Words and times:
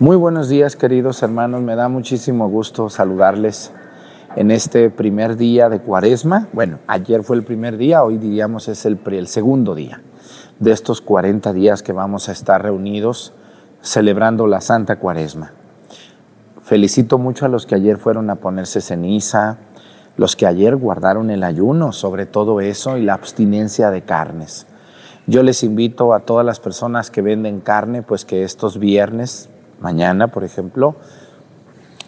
Muy 0.00 0.14
buenos 0.14 0.48
días 0.48 0.76
queridos 0.76 1.24
hermanos, 1.24 1.60
me 1.62 1.74
da 1.74 1.88
muchísimo 1.88 2.48
gusto 2.48 2.88
saludarles 2.88 3.72
en 4.36 4.52
este 4.52 4.90
primer 4.90 5.36
día 5.36 5.68
de 5.68 5.80
cuaresma. 5.80 6.46
Bueno, 6.52 6.78
ayer 6.86 7.24
fue 7.24 7.34
el 7.34 7.42
primer 7.42 7.76
día, 7.76 8.04
hoy 8.04 8.16
diríamos 8.16 8.68
es 8.68 8.86
el, 8.86 9.00
el 9.10 9.26
segundo 9.26 9.74
día 9.74 10.00
de 10.60 10.70
estos 10.70 11.00
40 11.00 11.52
días 11.52 11.82
que 11.82 11.92
vamos 11.92 12.28
a 12.28 12.32
estar 12.32 12.62
reunidos 12.62 13.32
celebrando 13.82 14.46
la 14.46 14.60
Santa 14.60 15.00
Cuaresma. 15.00 15.50
Felicito 16.62 17.18
mucho 17.18 17.46
a 17.46 17.48
los 17.48 17.66
que 17.66 17.74
ayer 17.74 17.96
fueron 17.96 18.30
a 18.30 18.36
ponerse 18.36 18.80
ceniza, 18.80 19.56
los 20.16 20.36
que 20.36 20.46
ayer 20.46 20.76
guardaron 20.76 21.28
el 21.28 21.42
ayuno, 21.42 21.90
sobre 21.90 22.24
todo 22.24 22.60
eso, 22.60 22.98
y 22.98 23.02
la 23.02 23.14
abstinencia 23.14 23.90
de 23.90 24.02
carnes. 24.02 24.68
Yo 25.26 25.42
les 25.42 25.64
invito 25.64 26.14
a 26.14 26.20
todas 26.20 26.46
las 26.46 26.60
personas 26.60 27.10
que 27.10 27.20
venden 27.20 27.58
carne, 27.58 28.02
pues 28.02 28.24
que 28.24 28.44
estos 28.44 28.78
viernes, 28.78 29.48
mañana 29.80 30.28
por 30.28 30.44
ejemplo, 30.44 30.96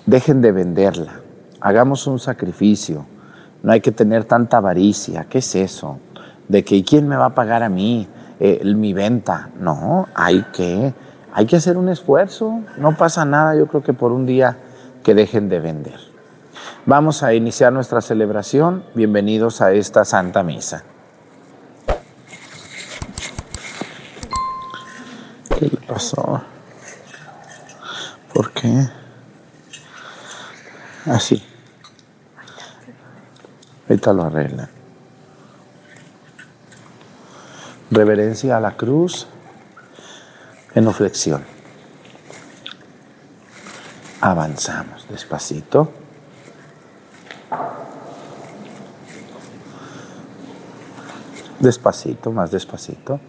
dejen 0.06 0.40
de 0.40 0.52
venderla, 0.52 1.20
hagamos 1.60 2.06
un 2.06 2.18
sacrificio, 2.18 3.06
no 3.62 3.72
hay 3.72 3.80
que 3.80 3.92
tener 3.92 4.24
tanta 4.24 4.58
avaricia, 4.58 5.26
¿qué 5.28 5.38
es 5.38 5.54
eso? 5.54 5.98
De 6.48 6.64
que 6.64 6.82
¿quién 6.84 7.08
me 7.08 7.16
va 7.16 7.26
a 7.26 7.34
pagar 7.34 7.62
a 7.62 7.68
mí 7.68 8.08
eh, 8.40 8.62
mi 8.74 8.92
venta? 8.92 9.50
No, 9.58 10.08
hay 10.14 10.42
que, 10.52 10.94
hay 11.32 11.46
que 11.46 11.56
hacer 11.56 11.76
un 11.76 11.88
esfuerzo, 11.88 12.60
no 12.78 12.96
pasa 12.96 13.24
nada, 13.24 13.54
yo 13.54 13.66
creo 13.66 13.82
que 13.82 13.92
por 13.92 14.12
un 14.12 14.26
día 14.26 14.56
que 15.02 15.14
dejen 15.14 15.48
de 15.48 15.60
vender. 15.60 16.10
Vamos 16.86 17.22
a 17.22 17.34
iniciar 17.34 17.72
nuestra 17.72 18.00
celebración. 18.00 18.84
Bienvenidos 18.94 19.60
a 19.60 19.72
esta 19.72 20.04
Santa 20.04 20.42
Misa. 20.42 20.82
¿Qué 25.58 25.66
le 25.66 25.76
pasó? 25.86 26.42
¿Por 28.34 28.52
qué? 28.52 28.88
Así. 31.06 31.42
Ahorita 33.88 34.12
lo 34.12 34.24
arregla. 34.24 34.68
Reverencia 37.90 38.56
a 38.56 38.60
la 38.60 38.76
cruz 38.76 39.26
en 40.74 40.84
flexión. 40.94 41.44
Avanzamos 44.20 45.08
despacito. 45.08 45.92
Despacito, 51.58 52.30
más 52.30 52.50
despacito. 52.50 53.20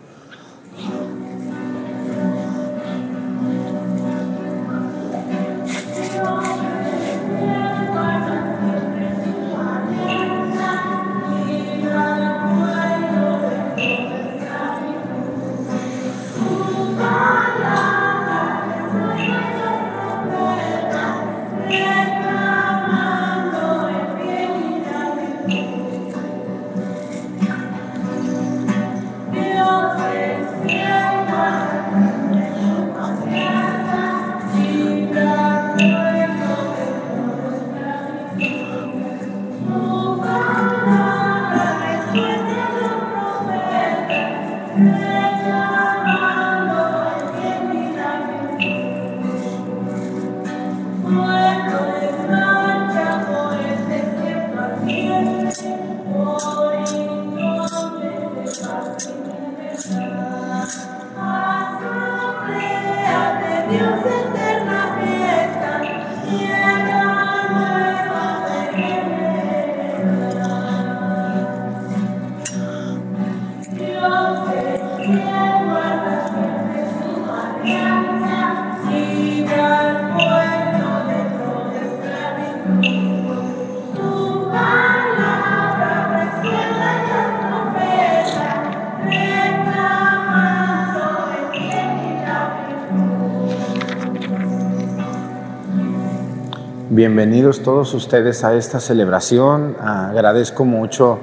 Bienvenidos 97.14 97.62
todos 97.62 97.94
ustedes 97.94 98.46
a 98.46 98.54
esta 98.54 98.80
celebración. 98.80 99.76
Agradezco 99.82 100.64
mucho 100.64 101.20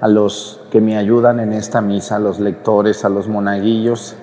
a 0.00 0.08
los 0.08 0.58
que 0.70 0.80
me 0.80 0.96
ayudan 0.96 1.38
en 1.38 1.52
esta 1.52 1.82
misa, 1.82 2.16
a 2.16 2.18
los 2.18 2.40
lectores, 2.40 3.04
a 3.04 3.10
los 3.10 3.28
monaguillos 3.28 4.16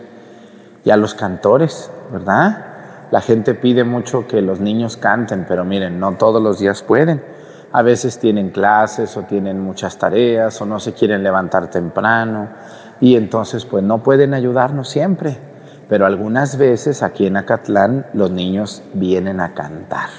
y 0.84 0.90
a 0.90 0.98
los 0.98 1.14
cantores, 1.14 1.92
¿verdad? 2.12 2.66
La 3.12 3.22
gente 3.22 3.54
pide 3.54 3.84
mucho 3.84 4.28
que 4.28 4.42
los 4.42 4.60
niños 4.60 4.98
canten, 4.98 5.46
pero 5.48 5.64
miren, 5.64 6.00
no 6.00 6.14
todos 6.14 6.42
los 6.42 6.58
días 6.58 6.82
pueden. 6.82 7.24
A 7.72 7.84
veces 7.84 8.18
tienen 8.18 8.50
clases 8.50 9.16
o 9.16 9.22
tienen 9.22 9.60
muchas 9.60 10.00
tareas 10.00 10.60
o 10.60 10.66
no 10.66 10.80
se 10.80 10.94
quieren 10.94 11.22
levantar 11.22 11.70
temprano 11.70 12.48
y 13.00 13.16
entonces 13.16 13.64
pues 13.66 13.84
no 13.84 14.02
pueden 14.02 14.34
ayudarnos 14.34 14.90
siempre. 14.90 15.38
Pero 15.88 16.08
algunas 16.08 16.58
veces 16.58 17.04
aquí 17.04 17.28
en 17.28 17.38
Acatlán 17.38 18.08
los 18.14 18.32
niños 18.32 18.82
vienen 18.96 19.40
a 19.40 19.54
cantar. 19.54 20.10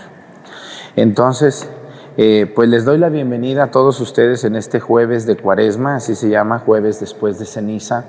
Entonces, 0.97 1.69
eh, 2.17 2.51
pues 2.55 2.71
les 2.71 2.87
doy 2.87 2.97
la 2.97 3.11
bienvenida 3.11 3.65
a 3.65 3.71
todos 3.71 4.01
ustedes 4.01 4.45
en 4.45 4.57
este 4.57 4.81
jueves 4.81 5.27
de 5.27 5.37
cuaresma, 5.37 5.97
así 5.97 6.15
se 6.15 6.31
llama, 6.31 6.59
jueves 6.59 7.01
después 7.01 7.39
de 7.39 7.45
ceniza. 7.45 8.07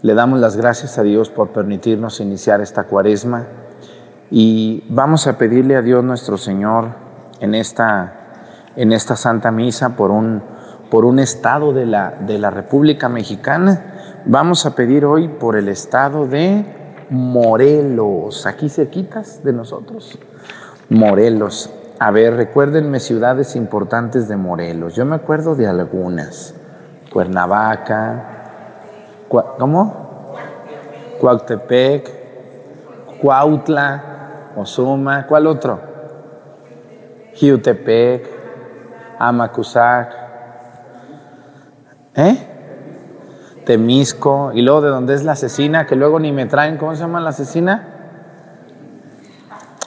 Le 0.00 0.14
damos 0.14 0.38
las 0.38 0.56
gracias 0.56 0.96
a 0.96 1.02
Dios 1.02 1.30
por 1.30 1.48
permitirnos 1.48 2.20
iniciar 2.20 2.60
esta 2.60 2.84
cuaresma 2.84 3.46
y 4.30 4.84
vamos 4.88 5.26
a 5.26 5.36
pedirle 5.38 5.74
a 5.74 5.82
Dios 5.82 6.04
nuestro 6.04 6.38
Señor 6.38 6.90
en 7.40 7.56
esta, 7.56 8.12
en 8.76 8.92
esta 8.92 9.16
Santa 9.16 9.50
Misa 9.50 9.96
por 9.96 10.12
un, 10.12 10.40
por 10.92 11.04
un 11.04 11.18
estado 11.18 11.72
de 11.72 11.86
la, 11.86 12.10
de 12.20 12.38
la 12.38 12.50
República 12.50 13.08
Mexicana. 13.08 14.22
Vamos 14.24 14.66
a 14.66 14.76
pedir 14.76 15.04
hoy 15.04 15.26
por 15.26 15.56
el 15.56 15.68
estado 15.68 16.28
de 16.28 16.64
Morelos, 17.10 18.46
aquí 18.46 18.68
cerquitas 18.68 19.42
de 19.42 19.52
nosotros. 19.52 20.16
Morelos. 20.88 21.70
A 21.98 22.10
ver, 22.10 22.34
recuérdenme 22.34 22.98
ciudades 22.98 23.54
importantes 23.54 24.26
de 24.26 24.36
Morelos. 24.36 24.96
Yo 24.96 25.04
me 25.04 25.14
acuerdo 25.14 25.54
de 25.54 25.68
algunas. 25.68 26.54
Cuernavaca, 27.12 28.24
¿cómo? 29.28 30.34
Cuauhtepec, 31.20 32.10
Cuautla, 33.20 34.02
Osuma, 34.56 35.26
¿cuál 35.28 35.46
otro? 35.46 35.80
Jiutepec, 37.34 38.28
Amacuzac, 39.20 40.12
¿eh? 42.16 42.50
Temisco, 43.64 44.50
y 44.52 44.62
luego 44.62 44.80
de 44.82 44.88
dónde 44.88 45.14
es 45.14 45.22
la 45.22 45.32
asesina, 45.32 45.86
que 45.86 45.94
luego 45.94 46.18
ni 46.18 46.32
me 46.32 46.46
traen, 46.46 46.76
¿cómo 46.76 46.92
se 46.94 47.00
llama 47.00 47.20
la 47.20 47.30
asesina? 47.30 47.88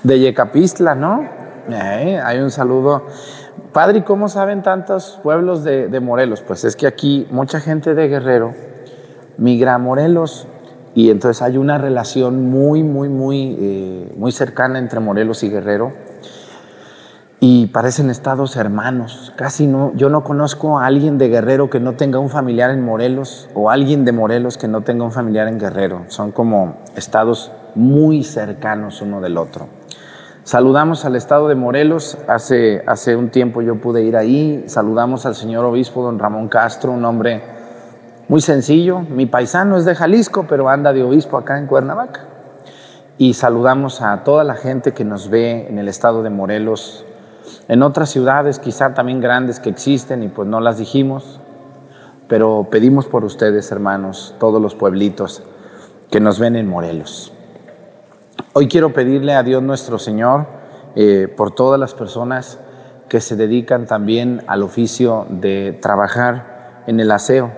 De 0.03 0.19
Yecapistla, 0.19 0.95
¿no? 0.95 1.36
Eh, 1.69 2.19
hay 2.23 2.39
un 2.39 2.51
saludo. 2.51 3.05
Padre, 3.73 3.99
¿y 3.99 4.01
cómo 4.01 4.29
saben 4.29 4.63
tantos 4.63 5.19
pueblos 5.21 5.63
de, 5.63 5.99
Morelos? 5.99 6.41
Pues 6.41 6.63
es 6.63 6.75
que 6.75 6.87
aquí 6.87 7.27
mucha 7.29 7.59
gente 7.59 7.93
de 7.93 8.07
Guerrero 8.07 8.53
migra 9.37 9.75
a 9.75 9.77
Morelos 9.77 10.47
y 10.95 11.09
entonces 11.09 11.41
hay 11.41 11.57
una 11.57 11.77
relación 11.77 12.49
muy, 12.49 12.83
muy, 12.83 13.09
muy, 13.09 13.57
eh, 13.59 14.13
muy 14.17 14.31
cercana 14.31 14.79
entre 14.79 14.99
Morelos 14.99 15.43
y 15.43 15.49
Guerrero 15.49 15.93
y 17.39 17.67
parecen 17.67 18.09
estados 18.09 18.55
hermanos. 18.55 19.31
Casi 19.35 19.67
no, 19.67 19.93
yo 19.95 20.09
no 20.09 20.23
conozco 20.23 20.79
a 20.79 20.85
alguien 20.85 21.17
de 21.17 21.29
Guerrero 21.29 21.69
que 21.69 21.79
no 21.79 21.93
tenga 21.93 22.19
un 22.19 22.29
familiar 22.29 22.71
en 22.71 22.83
Morelos 22.83 23.49
o 23.53 23.69
alguien 23.69 24.05
de 24.05 24.11
Morelos 24.11 24.57
que 24.57 24.67
no 24.67 24.81
tenga 24.81 25.03
un 25.03 25.11
familiar 25.11 25.47
en 25.47 25.59
Guerrero. 25.59 26.05
Son 26.07 26.31
como 26.31 26.77
estados 26.95 27.51
muy 27.75 28.23
cercanos 28.23 29.01
uno 29.01 29.21
del 29.21 29.37
otro. 29.37 29.76
Saludamos 30.47 31.03
al 31.03 31.17
estado 31.17 31.49
de 31.49 31.55
Morelos, 31.55 32.17
hace, 32.29 32.81
hace 32.87 33.17
un 33.17 33.31
tiempo 33.31 33.61
yo 33.61 33.81
pude 33.81 34.03
ir 34.03 34.15
ahí, 34.15 34.63
saludamos 34.67 35.25
al 35.25 35.35
señor 35.35 35.65
obispo 35.65 36.01
don 36.01 36.19
Ramón 36.19 36.47
Castro, 36.47 36.93
un 36.93 37.03
hombre 37.03 37.43
muy 38.29 38.39
sencillo, 38.39 39.01
mi 39.01 39.25
paisano 39.25 39.75
es 39.75 39.83
de 39.83 39.93
Jalisco, 39.93 40.45
pero 40.47 40.69
anda 40.69 40.93
de 40.93 41.03
obispo 41.03 41.35
acá 41.35 41.59
en 41.59 41.67
Cuernavaca. 41.67 42.21
Y 43.17 43.33
saludamos 43.33 44.01
a 44.01 44.23
toda 44.23 44.45
la 44.45 44.53
gente 44.53 44.93
que 44.93 45.03
nos 45.03 45.29
ve 45.29 45.67
en 45.67 45.79
el 45.79 45.89
estado 45.89 46.23
de 46.23 46.29
Morelos, 46.29 47.03
en 47.67 47.83
otras 47.83 48.09
ciudades 48.09 48.57
quizá 48.57 48.93
también 48.93 49.19
grandes 49.19 49.59
que 49.59 49.69
existen 49.69 50.23
y 50.23 50.29
pues 50.29 50.47
no 50.47 50.61
las 50.61 50.77
dijimos, 50.77 51.41
pero 52.29 52.69
pedimos 52.71 53.05
por 53.05 53.25
ustedes, 53.25 53.69
hermanos, 53.73 54.33
todos 54.39 54.61
los 54.61 54.75
pueblitos 54.75 55.43
que 56.09 56.21
nos 56.21 56.39
ven 56.39 56.55
en 56.55 56.69
Morelos. 56.69 57.33
Hoy 58.53 58.67
quiero 58.67 58.91
pedirle 58.91 59.35
a 59.35 59.43
Dios 59.43 59.61
nuestro 59.61 59.99
Señor 59.99 60.47
eh, 60.95 61.31
por 61.35 61.53
todas 61.53 61.79
las 61.79 61.93
personas 61.93 62.57
que 63.07 63.21
se 63.21 63.35
dedican 63.35 63.85
también 63.85 64.43
al 64.47 64.63
oficio 64.63 65.27
de 65.29 65.77
trabajar 65.81 66.83
en 66.87 66.99
el 66.99 67.11
aseo 67.11 67.51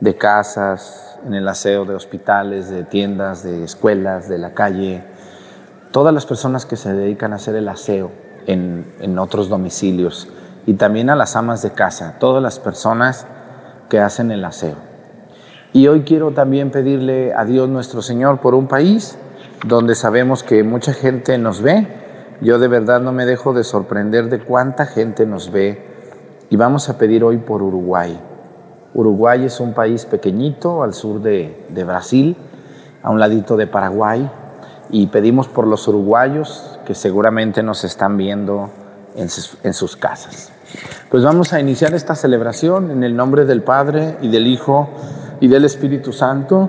de 0.00 0.16
casas, 0.16 1.18
en 1.26 1.34
el 1.34 1.48
aseo 1.48 1.84
de 1.84 1.94
hospitales, 1.94 2.70
de 2.70 2.84
tiendas, 2.84 3.42
de 3.42 3.64
escuelas, 3.64 4.28
de 4.28 4.38
la 4.38 4.52
calle, 4.52 5.02
todas 5.90 6.14
las 6.14 6.26
personas 6.26 6.66
que 6.66 6.76
se 6.76 6.92
dedican 6.92 7.32
a 7.32 7.36
hacer 7.36 7.56
el 7.56 7.68
aseo 7.68 8.10
en, 8.46 8.86
en 9.00 9.18
otros 9.18 9.48
domicilios 9.48 10.28
y 10.66 10.74
también 10.74 11.10
a 11.10 11.16
las 11.16 11.36
amas 11.36 11.62
de 11.62 11.72
casa, 11.72 12.16
todas 12.18 12.42
las 12.42 12.58
personas 12.58 13.26
que 13.88 14.00
hacen 14.00 14.30
el 14.30 14.44
aseo. 14.44 14.76
Y 15.72 15.88
hoy 15.88 16.02
quiero 16.02 16.30
también 16.30 16.70
pedirle 16.70 17.34
a 17.34 17.44
Dios 17.44 17.68
nuestro 17.68 18.00
Señor 18.00 18.40
por 18.40 18.54
un 18.54 18.68
país 18.68 19.18
donde 19.64 19.94
sabemos 19.94 20.42
que 20.42 20.62
mucha 20.62 20.92
gente 20.92 21.38
nos 21.38 21.62
ve. 21.62 21.86
Yo 22.40 22.58
de 22.58 22.68
verdad 22.68 23.00
no 23.00 23.12
me 23.12 23.26
dejo 23.26 23.54
de 23.54 23.64
sorprender 23.64 24.28
de 24.28 24.40
cuánta 24.40 24.86
gente 24.86 25.26
nos 25.26 25.50
ve. 25.50 25.82
Y 26.50 26.56
vamos 26.56 26.88
a 26.88 26.98
pedir 26.98 27.24
hoy 27.24 27.38
por 27.38 27.62
Uruguay. 27.62 28.20
Uruguay 28.92 29.44
es 29.44 29.60
un 29.60 29.72
país 29.72 30.04
pequeñito 30.04 30.82
al 30.82 30.94
sur 30.94 31.20
de, 31.20 31.66
Brasil, 31.86 32.36
a 33.02 33.10
un 33.10 33.18
ladito 33.18 33.56
de 33.56 33.66
Paraguay. 33.66 34.30
Y 34.90 35.06
pedimos 35.06 35.48
por 35.48 35.66
los 35.66 35.88
uruguayos 35.88 36.78
que 36.84 36.94
seguramente 36.94 37.62
nos 37.62 37.84
están 37.84 38.16
viendo 38.16 38.70
en 39.16 39.28
sus 39.74 39.96
casas. 39.96 40.52
Pues 41.08 41.22
vamos 41.24 41.52
a 41.52 41.60
iniciar 41.60 41.94
esta 41.94 42.14
celebración 42.14 42.90
en 42.90 43.04
el 43.04 43.16
nombre 43.16 43.44
del 43.44 43.62
Padre 43.62 44.16
y 44.20 44.28
del 44.28 44.46
Hijo 44.46 44.88
y 45.40 45.48
del 45.48 45.64
Espíritu 45.64 46.12
Santo. 46.12 46.68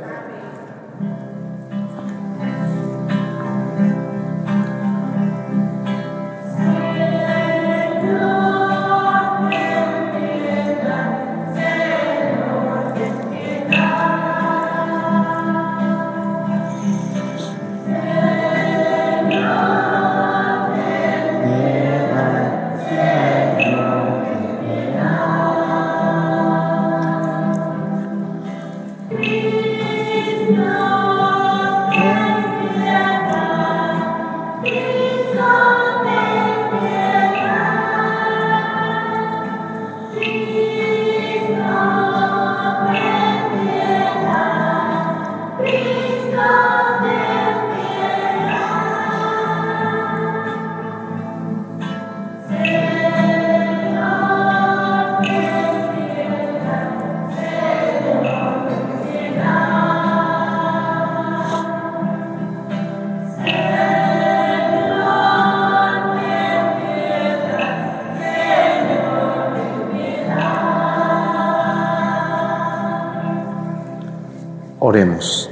Oremos. 75.01 75.49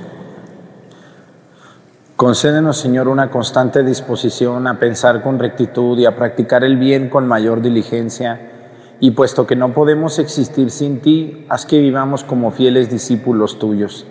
Concédenos, 2.15 2.77
Señor, 2.77 3.07
una 3.07 3.31
constante 3.31 3.83
disposición 3.83 4.67
a 4.67 4.77
pensar 4.77 5.23
con 5.23 5.39
rectitud 5.39 5.97
y 5.97 6.05
a 6.05 6.15
practicar 6.15 6.63
el 6.63 6.77
bien 6.77 7.09
con 7.09 7.27
mayor 7.27 7.63
diligencia. 7.63 8.51
Y 8.99 9.11
puesto 9.11 9.47
que 9.47 9.55
no 9.55 9.73
podemos 9.73 10.19
existir 10.19 10.69
sin 10.69 10.99
ti, 10.99 11.47
haz 11.49 11.65
que 11.65 11.79
vivamos 11.79 12.23
como 12.23 12.51
fieles 12.51 12.91
discípulos 12.91 13.57
tuyos. 13.57 14.05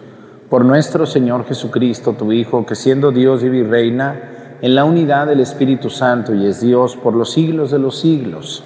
Por 0.50 0.64
nuestro 0.64 1.06
Señor 1.06 1.46
Jesucristo, 1.46 2.14
tu 2.14 2.32
Hijo, 2.32 2.66
que 2.66 2.74
siendo 2.74 3.12
Dios 3.12 3.44
y 3.44 3.62
reina 3.62 4.56
en 4.60 4.74
la 4.74 4.84
unidad 4.84 5.28
del 5.28 5.38
Espíritu 5.38 5.88
Santo 5.88 6.34
y 6.34 6.46
es 6.46 6.60
Dios 6.60 6.96
por 6.96 7.14
los 7.14 7.30
siglos 7.30 7.70
de 7.70 7.78
los 7.78 8.00
siglos. 8.00 8.64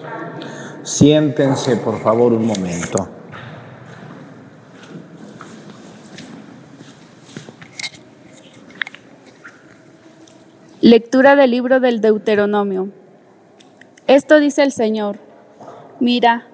Siéntense, 0.85 1.77
por 1.77 1.99
favor, 1.99 2.33
un 2.33 2.47
momento. 2.47 3.22
Lectura 10.83 11.37
del 11.37 11.53
libro 11.53 11.79
del 11.79 12.01
Deuteronomio. 12.01 12.89
Esto 14.09 14.41
dice 14.41 14.65
el 14.65 14.73
Señor. 14.73 15.21
Mira, 16.01 16.49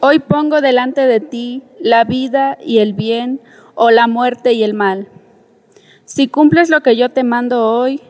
hoy 0.00 0.18
pongo 0.18 0.60
delante 0.60 1.06
de 1.06 1.20
ti 1.20 1.62
la 1.80 2.04
vida 2.04 2.58
y 2.62 2.80
el 2.80 2.92
bien, 2.92 3.40
o 3.74 3.90
la 3.90 4.06
muerte 4.06 4.52
y 4.52 4.64
el 4.64 4.74
mal. 4.74 5.08
Si 6.04 6.28
cumples 6.28 6.68
lo 6.68 6.82
que 6.82 6.94
yo 6.94 7.08
te 7.08 7.24
mando 7.24 7.66
hoy, 7.66 8.02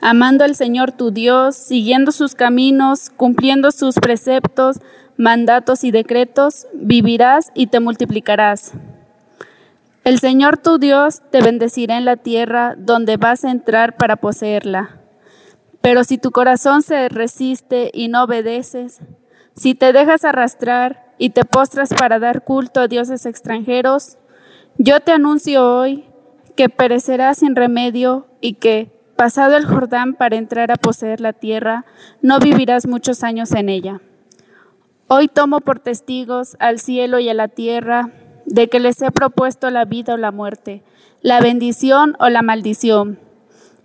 amando 0.00 0.44
al 0.44 0.54
Señor 0.54 0.92
tu 0.92 1.10
Dios, 1.10 1.56
siguiendo 1.56 2.12
sus 2.12 2.36
caminos, 2.36 3.10
cumpliendo 3.10 3.72
sus 3.72 3.96
preceptos, 3.96 4.76
mandatos 5.16 5.82
y 5.82 5.90
decretos, 5.90 6.68
vivirás 6.72 7.50
y 7.52 7.66
te 7.66 7.80
multiplicarás. 7.80 8.74
El 10.08 10.20
Señor 10.20 10.56
tu 10.56 10.78
Dios 10.78 11.20
te 11.30 11.42
bendecirá 11.42 11.98
en 11.98 12.06
la 12.06 12.16
tierra 12.16 12.76
donde 12.78 13.18
vas 13.18 13.44
a 13.44 13.50
entrar 13.50 13.98
para 13.98 14.16
poseerla. 14.16 15.02
Pero 15.82 16.02
si 16.02 16.16
tu 16.16 16.30
corazón 16.30 16.80
se 16.80 17.10
resiste 17.10 17.90
y 17.92 18.08
no 18.08 18.22
obedeces, 18.22 19.00
si 19.54 19.74
te 19.74 19.92
dejas 19.92 20.24
arrastrar 20.24 21.12
y 21.18 21.28
te 21.28 21.44
postras 21.44 21.92
para 21.92 22.18
dar 22.18 22.42
culto 22.42 22.80
a 22.80 22.88
dioses 22.88 23.26
extranjeros, 23.26 24.16
yo 24.78 25.00
te 25.00 25.12
anuncio 25.12 25.76
hoy 25.76 26.06
que 26.56 26.70
perecerás 26.70 27.40
sin 27.40 27.54
remedio 27.54 28.28
y 28.40 28.54
que, 28.54 28.90
pasado 29.14 29.58
el 29.58 29.66
Jordán 29.66 30.14
para 30.14 30.36
entrar 30.36 30.72
a 30.72 30.76
poseer 30.76 31.20
la 31.20 31.34
tierra, 31.34 31.84
no 32.22 32.38
vivirás 32.38 32.86
muchos 32.86 33.22
años 33.22 33.52
en 33.52 33.68
ella. 33.68 34.00
Hoy 35.06 35.28
tomo 35.28 35.60
por 35.60 35.80
testigos 35.80 36.56
al 36.60 36.78
cielo 36.78 37.18
y 37.18 37.28
a 37.28 37.34
la 37.34 37.48
tierra 37.48 38.10
de 38.48 38.68
que 38.68 38.80
les 38.80 39.00
he 39.02 39.10
propuesto 39.10 39.70
la 39.70 39.84
vida 39.84 40.14
o 40.14 40.16
la 40.16 40.32
muerte, 40.32 40.82
la 41.20 41.40
bendición 41.40 42.16
o 42.18 42.28
la 42.28 42.42
maldición. 42.42 43.18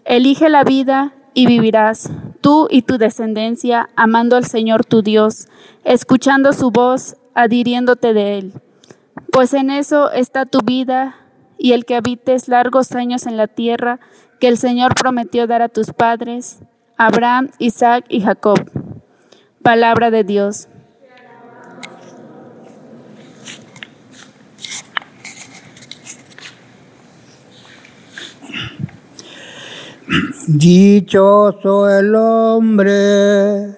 Elige 0.05 0.49
la 0.49 0.63
vida 0.63 1.13
y 1.33 1.47
vivirás, 1.47 2.09
tú 2.41 2.67
y 2.69 2.83
tu 2.83 2.97
descendencia, 2.97 3.89
amando 3.95 4.35
al 4.35 4.45
Señor 4.45 4.85
tu 4.85 5.01
Dios, 5.01 5.47
escuchando 5.83 6.53
su 6.53 6.71
voz, 6.71 7.17
adhiriéndote 7.33 8.13
de 8.13 8.37
Él. 8.37 8.53
Pues 9.31 9.53
en 9.53 9.69
eso 9.69 10.11
está 10.11 10.45
tu 10.45 10.59
vida 10.59 11.15
y 11.57 11.73
el 11.73 11.85
que 11.85 11.95
habites 11.95 12.47
largos 12.47 12.91
años 12.93 13.25
en 13.25 13.37
la 13.37 13.47
tierra 13.47 13.99
que 14.39 14.47
el 14.47 14.57
Señor 14.57 14.93
prometió 14.95 15.47
dar 15.47 15.61
a 15.61 15.69
tus 15.69 15.91
padres, 15.91 16.59
Abraham, 16.97 17.49
Isaac 17.59 18.05
y 18.09 18.21
Jacob. 18.21 18.59
Palabra 19.61 20.11
de 20.11 20.23
Dios. 20.23 20.67
Dichoso 30.47 31.89
el 31.89 32.13
hombre 32.15 33.77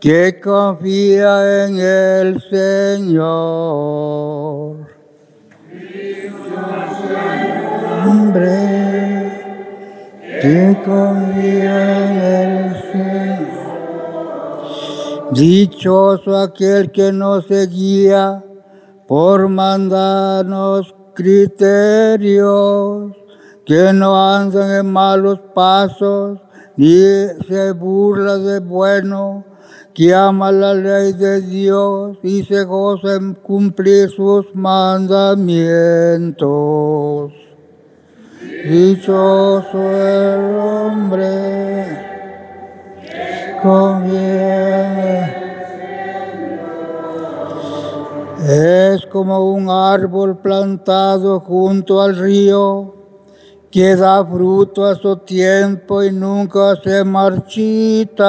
que 0.00 0.38
confía 0.40 1.66
en 1.66 1.78
el 1.78 2.40
Señor. 2.50 3.26
Hombre 8.06 9.32
que 10.40 10.76
confía 10.84 12.04
en 12.04 12.16
el 12.20 12.82
Señor. 12.92 13.44
Dichoso 15.32 16.36
aquel 16.36 16.92
que 16.92 17.10
no 17.12 17.42
se 17.42 17.66
guía 17.66 18.44
por 19.08 19.48
mandarnos 19.48 20.94
criterios 21.14 23.12
que 23.66 23.92
no 23.92 24.16
andan 24.16 24.70
en 24.70 24.92
malos 24.92 25.40
pasos, 25.54 26.38
ni 26.76 27.26
se 27.48 27.72
burla 27.72 28.36
de 28.36 28.60
bueno, 28.60 29.44
que 29.94 30.14
ama 30.14 30.52
la 30.52 30.74
ley 30.74 31.12
de 31.12 31.40
Dios 31.40 32.18
y 32.22 32.44
se 32.44 32.62
goza 32.64 33.14
en 33.14 33.34
cumplir 33.34 34.10
sus 34.10 34.54
mandamientos. 34.54 37.32
Dichoso 38.64 39.78
el 39.78 40.56
hombre 40.56 41.86
conviene. 43.62 45.44
Es 48.46 49.06
como 49.06 49.54
un 49.54 49.70
árbol 49.70 50.36
plantado 50.38 51.40
junto 51.40 52.02
al 52.02 52.16
río 52.16 52.93
que 53.74 53.96
da 53.96 54.24
fruto 54.24 54.84
a 54.86 54.94
su 54.94 55.16
tiempo 55.16 56.00
y 56.04 56.12
nunca 56.12 56.76
se 56.76 57.02
marchita, 57.02 58.22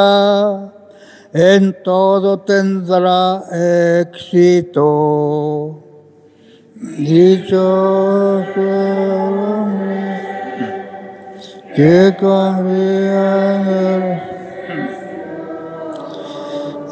en 1.32 1.84
todo 1.84 2.40
tendrá 2.40 3.44
éxito. 4.02 5.84
Dicho 6.98 8.44
que 11.76 12.16
confía 12.20 13.56
en 13.56 13.68
él. 13.68 14.20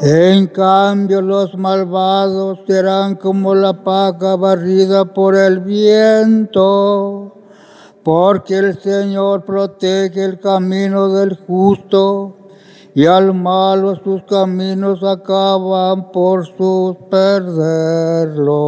En 0.00 0.46
cambio 0.46 1.20
los 1.20 1.56
malvados 1.56 2.60
serán 2.68 3.16
como 3.16 3.52
la 3.56 3.72
paca 3.72 4.36
barrida 4.36 5.04
por 5.06 5.34
el 5.34 5.58
viento 5.58 7.33
porque 8.04 8.58
el 8.58 8.78
Señor 8.80 9.44
protege 9.46 10.22
el 10.22 10.38
camino 10.38 11.08
del 11.08 11.36
justo 11.36 12.36
y 12.94 13.06
al 13.06 13.34
malo 13.34 13.96
sus 14.04 14.22
caminos 14.24 15.02
acaban 15.02 16.12
por 16.12 16.46
sus 16.46 16.96
perderlo. 17.10 18.60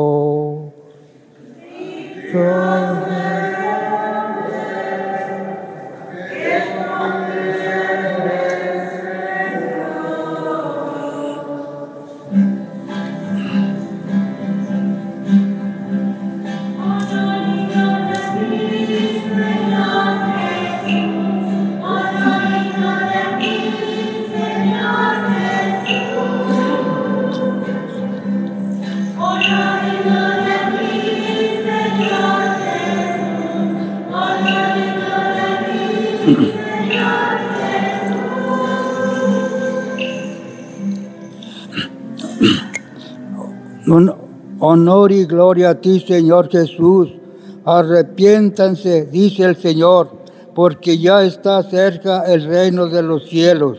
Honor 44.58 45.12
y 45.12 45.24
gloria 45.26 45.70
a 45.70 45.80
ti, 45.80 46.00
Señor 46.00 46.48
Jesús. 46.50 47.08
Arrepiéntanse, 47.64 49.06
dice 49.06 49.44
el 49.44 49.56
Señor, 49.56 50.10
porque 50.54 50.98
ya 50.98 51.22
está 51.24 51.62
cerca 51.62 52.22
el 52.22 52.44
reino 52.44 52.86
de 52.86 53.02
los 53.02 53.28
cielos. 53.28 53.78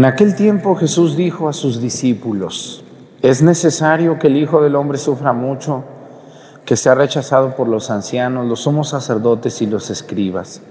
En 0.00 0.06
aquel 0.06 0.34
tiempo 0.34 0.76
Jesús 0.76 1.14
dijo 1.14 1.46
a 1.46 1.52
sus 1.52 1.78
discípulos, 1.78 2.82
es 3.20 3.42
necesario 3.42 4.18
que 4.18 4.28
el 4.28 4.38
Hijo 4.38 4.62
del 4.62 4.74
Hombre 4.74 4.96
sufra 4.96 5.34
mucho, 5.34 5.84
que 6.64 6.76
sea 6.76 6.94
rechazado 6.94 7.54
por 7.54 7.68
los 7.68 7.90
ancianos, 7.90 8.46
los 8.46 8.60
somos 8.60 8.88
sacerdotes 8.88 9.60
y 9.60 9.66
los 9.66 9.90
escribas, 9.90 10.62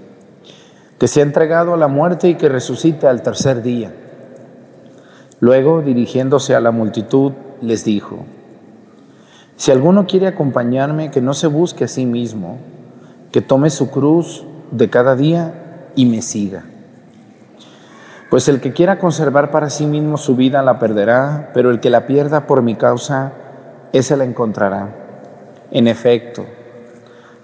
que 0.98 1.06
sea 1.06 1.22
entregado 1.22 1.74
a 1.74 1.76
la 1.76 1.86
muerte 1.86 2.28
y 2.28 2.34
que 2.34 2.48
resucite 2.48 3.06
al 3.06 3.22
tercer 3.22 3.62
día. 3.62 3.94
Luego, 5.38 5.80
dirigiéndose 5.80 6.56
a 6.56 6.60
la 6.60 6.72
multitud, 6.72 7.30
les 7.62 7.84
dijo, 7.84 8.24
si 9.56 9.70
alguno 9.70 10.08
quiere 10.08 10.26
acompañarme, 10.26 11.12
que 11.12 11.20
no 11.20 11.34
se 11.34 11.46
busque 11.46 11.84
a 11.84 11.88
sí 11.88 12.04
mismo, 12.04 12.58
que 13.30 13.42
tome 13.42 13.70
su 13.70 13.92
cruz 13.92 14.42
de 14.72 14.90
cada 14.90 15.14
día 15.14 15.92
y 15.94 16.06
me 16.06 16.20
siga. 16.20 16.64
Pues 18.30 18.46
el 18.46 18.60
que 18.60 18.72
quiera 18.72 19.00
conservar 19.00 19.50
para 19.50 19.70
sí 19.70 19.86
mismo 19.86 20.16
su 20.16 20.36
vida 20.36 20.62
la 20.62 20.78
perderá, 20.78 21.50
pero 21.52 21.72
el 21.72 21.80
que 21.80 21.90
la 21.90 22.06
pierda 22.06 22.46
por 22.46 22.62
mi 22.62 22.76
causa, 22.76 23.32
ese 23.92 24.16
la 24.16 24.22
encontrará. 24.22 24.88
En 25.72 25.88
efecto, 25.88 26.46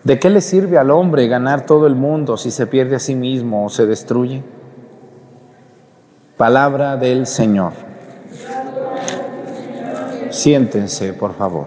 ¿de 0.04 0.20
qué 0.20 0.30
le 0.30 0.40
sirve 0.40 0.78
al 0.78 0.92
hombre 0.92 1.26
ganar 1.26 1.66
todo 1.66 1.88
el 1.88 1.96
mundo 1.96 2.36
si 2.36 2.52
se 2.52 2.68
pierde 2.68 2.94
a 2.94 3.00
sí 3.00 3.16
mismo 3.16 3.66
o 3.66 3.68
se 3.68 3.84
destruye? 3.84 4.44
Palabra 6.36 6.96
del 6.96 7.26
Señor. 7.26 7.72
Siéntense, 10.30 11.14
por 11.14 11.34
favor. 11.34 11.66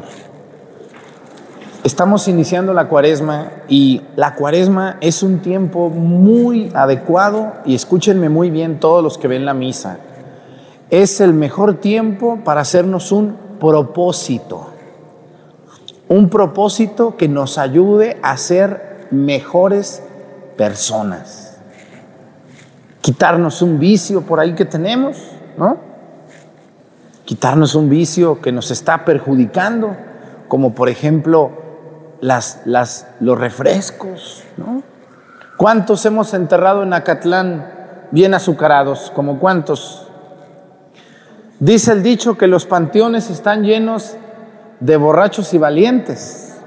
Estamos 1.84 2.28
iniciando 2.28 2.74
la 2.74 2.90
cuaresma 2.90 3.52
y 3.70 4.02
la 4.18 4.36
cuaresma 4.36 4.98
es 5.00 5.24
un 5.24 5.40
tiempo 5.40 5.90
muy 5.90 6.72
adecuado 6.76 7.54
y 7.66 7.74
escúchenme 7.74 8.28
muy 8.28 8.50
bien 8.50 8.82
todos 8.82 9.02
los 9.02 9.18
que 9.18 9.30
ven 9.30 9.46
la 9.46 9.54
misa. 9.54 10.00
Es 10.90 11.22
el 11.22 11.34
mejor 11.34 11.76
tiempo 11.76 12.40
para 12.44 12.62
hacernos 12.62 13.14
un 13.14 13.38
propósito. 13.62 14.68
Un 16.10 16.30
propósito 16.30 17.16
que 17.16 17.30
nos 17.30 17.58
ayude 17.58 18.18
a 18.24 18.36
ser 18.36 19.08
mejores 19.12 20.04
personas. 20.58 21.60
Quitarnos 23.00 23.62
un 23.62 23.80
vicio 23.80 24.22
por 24.22 24.42
ahí 24.42 24.54
que 24.54 24.66
tenemos, 24.66 25.18
¿no? 25.58 25.90
quitarnos 27.30 27.76
un 27.76 27.90
vicio 27.90 28.42
que 28.42 28.52
nos 28.52 28.72
está 28.72 29.06
perjudicando, 29.06 29.96
como 30.48 30.74
por 30.74 30.90
ejemplo 30.90 31.69
las, 32.22 32.62
las, 32.66 33.08
los 33.20 33.38
refrescos. 33.38 34.44
¿no? 34.58 34.84
¿Cuántos 35.58 36.06
hemos 36.06 36.34
enterrado 36.34 36.84
en 36.84 36.94
Acatlán 36.94 37.72
bien 38.12 38.34
azucarados? 38.34 39.12
¿Como 39.14 39.40
cuántos? 39.40 40.08
Dice 41.60 41.92
el 41.92 42.04
dicho 42.04 42.38
que 42.38 42.48
los 42.48 42.66
panteones 42.66 43.30
están 43.30 43.64
llenos 43.64 44.16
de 44.80 44.98
borrachos 44.98 45.54
y 45.54 45.58
valientes. 45.58 46.58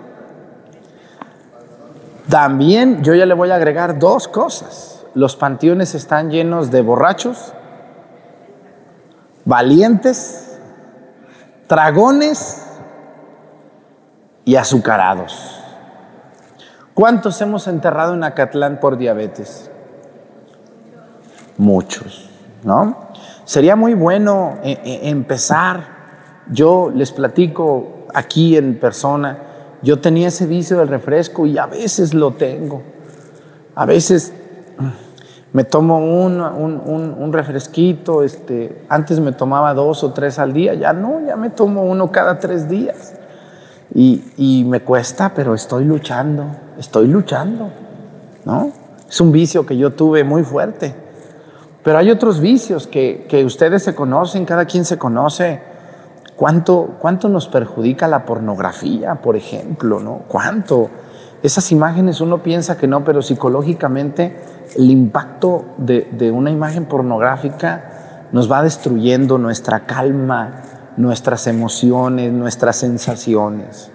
También 2.29 3.03
yo 3.03 3.15
ya 3.15 3.27
le 3.27 3.35
voy 3.35 3.51
a 3.51 3.57
agregar 3.57 3.99
dos 3.99 4.29
cosas. 4.29 5.05
Los 5.15 5.37
panteones 5.37 5.95
están 5.95 6.31
llenos 6.31 6.71
de 6.71 6.81
borrachos, 6.81 7.53
valientes 9.45 10.59
dragones 11.69 12.67
y 14.45 14.57
azucarados. 14.57 15.59
¿Cuántos 16.95 17.41
hemos 17.41 17.69
enterrado 17.69 18.15
en 18.15 18.25
Acatlán 18.25 18.79
por 18.81 18.99
diabetes? 18.99 19.71
Muchos, 21.57 22.31
¿no? 22.65 23.09
Sería 23.45 23.77
muy 23.77 23.95
bueno 23.95 24.59
eh, 24.63 24.79
eh, 24.85 25.01
empezar. 25.05 25.87
Yo 26.51 26.93
les 26.95 27.13
platico 27.13 28.07
aquí 28.15 28.57
en 28.57 28.79
persona. 28.79 29.39
Yo 29.83 30.01
tenía 30.01 30.29
ese 30.29 30.47
vicio 30.47 30.79
del 30.79 30.89
refresco 30.89 31.47
y 31.47 31.59
a 31.59 31.67
veces 31.67 32.15
lo 32.15 32.33
tengo. 32.33 32.83
A 33.75 33.87
veces 33.87 34.33
me 35.53 35.65
tomo 35.65 35.99
un, 35.99 36.41
un, 36.41 37.33
refresquito, 37.33 38.23
este, 38.23 38.85
antes 38.89 39.21
me 39.21 39.33
tomaba 39.33 39.75
dos 39.75 40.03
o 40.03 40.13
tres 40.13 40.39
al 40.39 40.53
día, 40.53 40.75
ya 40.75 40.95
no, 40.95 41.21
ya 41.27 41.37
me 41.37 41.51
tomo 41.51 41.83
uno 41.85 42.11
cada 42.11 42.39
tres 42.39 42.69
días. 42.69 43.15
Y, 43.95 44.25
y, 44.37 44.65
me 44.65 44.81
cuesta, 44.81 45.33
pero 45.35 45.55
estoy 45.55 45.85
luchando, 45.85 46.45
estoy 46.79 47.09
luchando, 47.09 47.71
¿no? 48.45 48.71
Es 49.09 49.21
un 49.21 49.33
vicio 49.33 49.67
que 49.67 49.77
yo 49.77 49.93
tuve 49.93 50.25
muy 50.25 50.43
fuerte. 50.45 50.95
Pero 51.83 51.99
hay 51.99 52.11
otros 52.11 52.41
vicios 52.41 52.87
que, 52.87 53.27
que 53.29 53.45
ustedes 53.45 53.83
se 53.83 53.95
conocen, 53.95 54.47
cada 54.47 54.65
quien 54.65 54.85
se 54.85 54.97
conoce. 54.97 55.61
¿Cuánto, 56.37 56.95
¿Cuánto 56.99 57.29
nos 57.29 57.49
perjudica 57.49 58.09
la 58.09 58.25
pornografía, 58.25 59.17
por 59.17 59.37
ejemplo, 59.37 60.01
no? 60.01 60.23
¿Cuánto? 60.27 60.89
Esas 61.43 61.73
imágenes 61.73 62.21
uno 62.21 62.43
piensa 62.43 62.77
que 62.77 62.87
no, 62.87 63.05
pero 63.05 63.21
psicológicamente 63.21 64.37
el 64.77 64.91
impacto 64.91 65.65
de, 65.77 66.31
una 66.33 66.51
imagen 66.51 66.87
pornográfica 66.87 68.29
nos 68.31 68.51
va 68.51 68.63
destruyendo 68.63 69.39
nuestra 69.39 69.81
calma, 69.81 70.63
nuestras 70.97 71.47
emociones, 71.47 72.33
nuestras 72.33 72.77
sensaciones. 72.77 73.91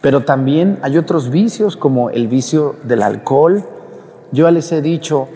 Pero 0.00 0.24
también 0.24 0.78
hay 0.82 0.98
otros 0.98 1.30
vicios 1.30 1.76
como 1.76 2.10
el 2.10 2.28
vicio 2.28 2.76
del 2.84 3.02
alcohol. 3.02 3.64
Yo 4.32 4.50
les 4.50 4.72
he 4.72 4.80
dicho, 4.80 5.28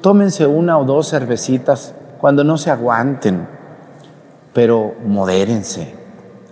tómense 0.00 0.46
una 0.46 0.78
o 0.78 0.84
dos 0.84 1.10
cervecitas 1.10 1.94
cuando 2.18 2.44
no 2.44 2.56
se 2.56 2.70
aguanten, 2.70 3.48
pero 4.52 4.94
modérense. 5.04 5.94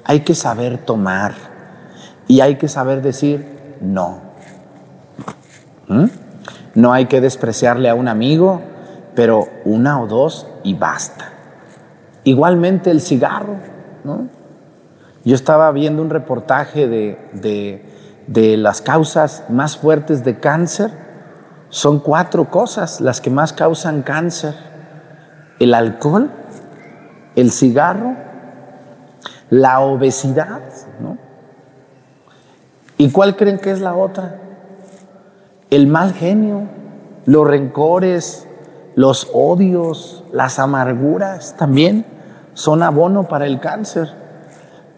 Hay 0.05 0.21
que 0.21 0.35
saber 0.35 0.79
tomar 0.79 1.35
y 2.27 2.41
hay 2.41 2.57
que 2.57 2.69
saber 2.69 3.03
decir, 3.03 3.79
no. 3.81 4.19
¿Mm? 5.87 6.07
No 6.75 6.93
hay 6.93 7.07
que 7.07 7.21
despreciarle 7.21 7.89
a 7.89 7.95
un 7.95 8.09
amigo, 8.09 8.63
pero 9.15 9.49
una 9.65 10.01
o 10.01 10.07
dos 10.07 10.47
y 10.65 10.75
basta. 10.75 11.30
Igualmente 12.25 12.91
el 12.91 13.01
cigarro, 13.01 13.57
Yo 15.25 15.35
estaba 15.35 15.71
viendo 15.73 16.03
un 16.03 16.11
reportaje 16.11 16.87
de, 16.89 17.85
de 18.27 18.57
las 18.57 18.81
causas 18.81 19.45
más 19.49 19.77
fuertes 19.77 20.25
de 20.25 20.39
cáncer. 20.39 20.91
Son 21.69 22.01
cuatro 22.01 22.51
cosas 22.51 23.01
las 23.01 23.21
que 23.21 23.31
más 23.31 23.53
causan 23.53 24.03
cáncer. 24.03 24.55
El 25.59 25.75
alcohol, 25.75 26.31
el 27.37 27.51
cigarro, 27.51 28.17
la 29.51 29.81
obesidad, 29.81 30.61
¿no? 31.01 31.19
¿Y 32.97 33.11
cuál 33.11 33.35
creen 33.37 33.59
que 33.59 33.71
es 33.71 33.81
la 33.81 33.95
otra? 33.95 34.37
El 35.71 35.87
mal 35.87 36.13
genio, 36.13 36.69
los 37.25 37.47
rencores, 37.47 38.47
los 39.01 39.31
odios, 39.33 40.25
las 40.31 40.59
amarguras 40.59 41.57
también 41.57 42.05
son 42.53 42.83
abono 42.83 43.29
para 43.29 43.47
el 43.47 43.59
cáncer. 43.59 44.13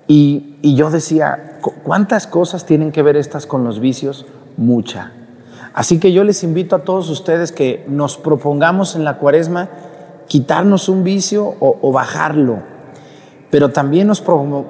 Y, 0.09 0.57
y 0.61 0.75
yo 0.75 0.91
decía, 0.91 1.61
¿cuántas 1.85 2.27
cosas 2.27 2.67
tienen 2.67 2.91
que 2.91 3.05
ver 3.05 3.17
estas 3.17 3.47
con 3.47 3.63
los 3.63 3.79
vicios? 3.79 4.27
Mucha. 4.57 5.13
Así 5.73 6.01
que 6.01 6.13
yo 6.13 6.25
les 6.25 6.43
invito 6.43 6.75
a 6.75 6.81
todos 6.81 7.11
ustedes 7.11 7.53
que 7.53 7.85
nos 7.87 8.17
propongamos 8.19 8.97
en 8.97 9.05
la 9.05 9.19
cuaresma 9.19 9.69
quitarnos 10.27 10.89
un 10.89 11.05
vicio 11.05 11.55
o, 11.61 11.93
bajarlo, 11.93 12.59
pero 13.53 13.69
también 13.69 14.09
nos, 14.09 14.25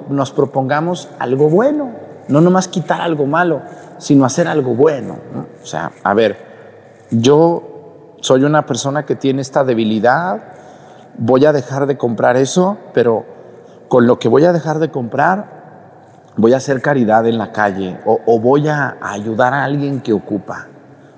nos 0.09 0.31
propongamos 0.31 1.09
algo 1.17 1.49
bueno. 1.49 1.89
No 2.27 2.39
nomás 2.39 2.67
quitar 2.67 3.01
algo 3.01 3.25
malo, 3.25 3.63
sino 3.97 4.25
hacer 4.25 4.47
algo 4.47 4.75
bueno. 4.75 5.17
O 5.63 5.65
sea, 5.65 5.91
a 6.03 6.13
ver, 6.13 6.37
yo 7.09 7.72
soy 8.23 8.45
una 8.45 8.65
persona 8.65 9.03
que 9.03 9.17
tiene 9.17 9.41
esta 9.41 9.65
debilidad, 9.65 10.41
voy 11.17 11.43
a 11.43 11.51
dejar 11.51 11.87
de 11.87 11.97
comprar 11.97 12.37
eso, 12.37 12.77
pero 12.93 13.25
con 13.89 14.07
lo 14.07 14.17
que 14.17 14.29
voy 14.29 14.45
a 14.45 14.53
dejar 14.53 14.79
de 14.79 14.89
comprar, 14.89 16.31
voy 16.37 16.53
a 16.53 16.57
hacer 16.57 16.81
caridad 16.81 17.27
en 17.27 17.37
la 17.37 17.51
calle 17.51 17.99
o, 18.05 18.39
voy 18.39 18.69
a, 18.69 18.95
ayudar 19.01 19.53
a 19.53 19.65
alguien 19.65 19.99
que 19.99 20.13
ocupa. 20.13 20.67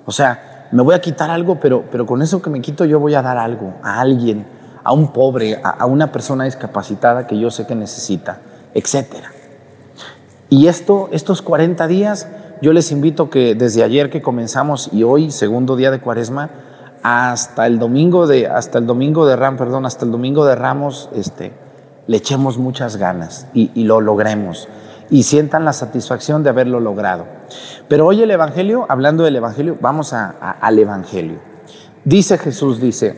O 0.04 0.10
sea, 0.10 0.66
me 0.72 0.82
voy 0.82 0.96
a 0.96 1.00
quitar 1.00 1.30
algo, 1.30 1.60
pero, 1.60 1.84
pero 1.92 2.06
con 2.06 2.22
eso 2.22 2.42
que 2.42 2.50
me 2.50 2.60
quito 2.60 2.84
yo 2.84 2.98
voy 2.98 3.14
a 3.14 3.22
dar 3.22 3.38
algo 3.38 3.74
a 3.84 4.00
alguien, 4.00 4.44
a 4.82 4.92
un 4.92 5.12
pobre, 5.12 5.60
a, 5.62 5.70
a 5.70 5.86
una 5.86 6.10
persona 6.10 6.42
discapacitada 6.42 7.28
que 7.28 7.38
yo 7.38 7.52
sé 7.52 7.68
que 7.68 7.76
necesita, 7.76 8.38
etcétera. 8.74 9.30
Y 10.50 10.66
esto, 10.66 11.08
estos 11.12 11.40
40 11.40 11.86
días, 11.86 12.26
yo 12.60 12.72
les 12.72 12.90
invito 12.90 13.30
que 13.30 13.54
desde 13.54 13.84
ayer 13.84 14.10
que 14.10 14.20
comenzamos 14.20 14.90
y 14.92 15.04
hoy, 15.04 15.30
segundo 15.30 15.76
día 15.76 15.92
de 15.92 16.00
Cuaresma, 16.00 16.50
hasta 17.06 17.68
el 17.68 17.78
domingo 17.78 18.26
de 18.26 18.48
hasta 18.48 18.78
el 18.78 18.86
domingo 18.86 19.26
de 19.26 19.36
Ram, 19.36 19.56
perdón, 19.56 19.86
hasta 19.86 20.04
el 20.04 20.10
domingo 20.10 20.44
de 20.44 20.56
Ramos, 20.56 21.08
este, 21.14 21.52
le 22.08 22.16
echemos 22.16 22.58
muchas 22.58 22.96
ganas 22.96 23.46
y, 23.54 23.84
lo 23.84 24.00
logremos 24.00 24.68
y 25.08 25.22
sientan 25.22 25.64
la 25.64 25.72
satisfacción 25.72 26.42
de 26.42 26.50
haberlo 26.50 26.80
logrado. 26.80 27.26
Pero 27.86 28.06
hoy 28.06 28.22
el 28.22 28.30
Evangelio, 28.32 28.86
hablando 28.88 29.22
del 29.22 29.36
Evangelio, 29.36 29.76
vamos 29.80 30.12
al 30.12 30.78
Evangelio. 30.80 31.38
Dice 32.04 32.38
Jesús, 32.38 32.80
dice, 32.80 33.14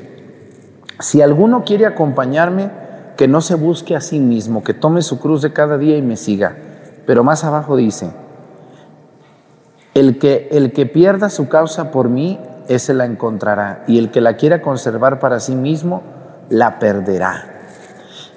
si 1.01 1.23
alguno 1.23 1.65
quiere 1.65 1.87
acompañarme, 1.87 2.71
que 3.17 3.27
no 3.27 3.41
se 3.41 3.55
busque 3.55 3.97
a 3.97 4.03
sí 4.03 4.21
mismo, 4.21 4.63
que 4.63 4.75
tome 4.75 5.01
su 5.01 5.19
cruz 5.19 5.41
de 5.41 5.55
cada 5.55 5.79
día 5.79 5.97
y 5.97 6.03
me 6.03 6.17
siga. 6.17 6.57
Pero 7.07 7.25
más 7.25 7.43
abajo 7.43 7.75
dice, 7.75 8.11
el 9.95 10.19
que, 10.19 10.49
el 10.53 10.73
que 10.73 10.85
pierda 10.85 11.31
su 11.31 11.49
causa 11.49 11.91
por 11.91 12.11
mí, 12.11 12.39
ese 12.69 12.95
la 12.95 13.05
encontrará. 13.05 13.85
Y 13.87 13.99
el 13.99 14.11
que 14.11 14.21
la 14.21 14.37
quiera 14.37 14.63
conservar 14.63 15.19
para 15.19 15.41
sí 15.41 15.55
mismo, 15.55 16.03
la 16.51 16.79
perderá. 16.79 17.55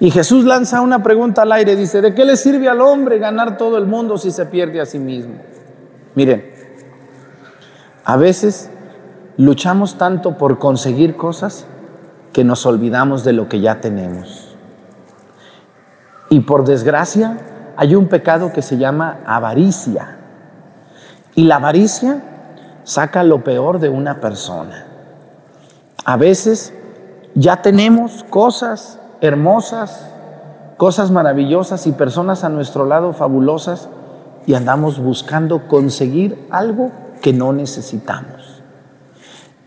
Y 0.00 0.10
Jesús 0.10 0.44
lanza 0.44 0.80
una 0.80 1.02
pregunta 1.02 1.42
al 1.42 1.52
aire, 1.52 1.76
dice, 1.76 2.00
¿de 2.00 2.14
qué 2.14 2.24
le 2.24 2.36
sirve 2.36 2.68
al 2.68 2.80
hombre 2.80 3.18
ganar 3.18 3.56
todo 3.56 3.78
el 3.78 3.86
mundo 3.86 4.18
si 4.18 4.32
se 4.32 4.46
pierde 4.46 4.80
a 4.80 4.86
sí 4.86 4.98
mismo? 4.98 5.34
Miren, 6.14 6.44
a 8.04 8.16
veces 8.16 8.68
luchamos 9.36 9.98
tanto 9.98 10.36
por 10.36 10.58
conseguir 10.58 11.16
cosas 11.16 11.66
que 12.32 12.42
nos 12.42 12.66
olvidamos 12.66 13.22
de 13.24 13.32
lo 13.32 13.48
que 13.48 13.60
ya 13.60 13.80
tenemos. 13.80 14.56
Y 16.30 16.40
por 16.40 16.64
desgracia, 16.64 17.38
hay 17.76 17.94
un 17.94 18.08
pecado 18.08 18.52
que 18.52 18.62
se 18.62 18.78
llama 18.78 19.20
avaricia. 19.24 20.16
Y 21.34 21.44
la 21.44 21.56
avaricia 21.56 22.31
saca 22.84 23.22
lo 23.24 23.44
peor 23.44 23.78
de 23.78 23.88
una 23.88 24.20
persona. 24.20 24.86
A 26.04 26.16
veces 26.16 26.72
ya 27.34 27.62
tenemos 27.62 28.24
cosas 28.28 28.98
hermosas, 29.20 30.08
cosas 30.76 31.10
maravillosas 31.10 31.86
y 31.86 31.92
personas 31.92 32.44
a 32.44 32.48
nuestro 32.48 32.84
lado 32.86 33.12
fabulosas 33.12 33.88
y 34.46 34.54
andamos 34.54 34.98
buscando 34.98 35.68
conseguir 35.68 36.46
algo 36.50 36.90
que 37.20 37.32
no 37.32 37.52
necesitamos. 37.52 38.62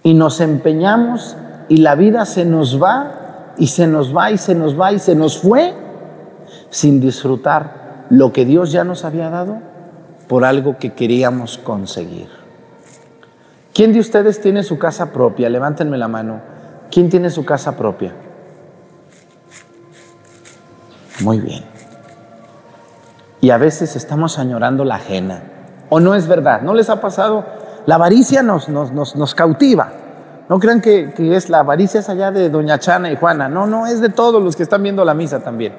Y 0.03 0.13
nos 0.13 0.41
empeñamos 0.41 1.37
y 1.69 1.77
la 1.77 1.95
vida 1.95 2.25
se 2.25 2.45
nos 2.45 2.81
va 2.81 3.53
y 3.57 3.67
se 3.67 3.87
nos 3.87 4.15
va 4.15 4.31
y 4.31 4.37
se 4.37 4.53
nos 4.53 4.79
va 4.79 4.91
y 4.91 4.99
se 4.99 5.15
nos 5.15 5.39
fue 5.39 5.73
sin 6.69 6.99
disfrutar 6.99 8.05
lo 8.09 8.33
que 8.33 8.45
Dios 8.45 8.71
ya 8.71 8.83
nos 8.83 9.05
había 9.05 9.29
dado 9.29 9.57
por 10.27 10.43
algo 10.43 10.77
que 10.77 10.93
queríamos 10.93 11.57
conseguir. 11.57 12.44
¿Quién 13.75 13.91
de 13.91 13.99
ustedes 13.99 14.39
tiene 14.39 14.63
su 14.63 14.79
casa 14.79 15.11
propia? 15.11 15.49
Levántenme 15.49 15.97
la 15.97 16.07
mano. 16.07 16.39
¿Quién 16.89 17.09
tiene 17.09 17.29
su 17.29 17.43
casa 17.43 17.75
propia? 17.75 18.13
Muy 21.19 21.41
bien. 21.41 21.65
Y 23.41 23.49
a 23.49 23.57
veces 23.57 23.97
estamos 23.97 24.39
añorando 24.39 24.85
la 24.85 24.95
ajena. 24.95 25.43
¿O 25.89 25.99
no 25.99 26.15
es 26.15 26.25
verdad? 26.25 26.61
¿No 26.61 26.73
les 26.73 26.89
ha 26.89 27.01
pasado? 27.01 27.43
La 27.85 27.95
avaricia 27.95 28.41
nos, 28.43 28.69
nos, 28.69 28.93
nos, 28.93 29.35
cautiva. 29.35 29.91
No 30.47 30.57
crean 30.57 30.79
que, 30.79 31.11
que, 31.13 31.35
es 31.35 31.49
la 31.49 31.59
avaricia 31.59 31.99
es 31.99 32.07
allá 32.07 32.31
de 32.31 32.49
Doña 32.49 32.79
Chana 32.79 33.11
y 33.11 33.17
Juana. 33.17 33.49
No, 33.49 33.67
no, 33.67 33.87
es 33.87 33.99
de 33.99 34.07
todos 34.07 34.41
los 34.41 34.55
que 34.55 34.63
están 34.63 34.83
viendo 34.83 35.03
la 35.03 35.13
misa 35.13 35.41
también. 35.41 35.73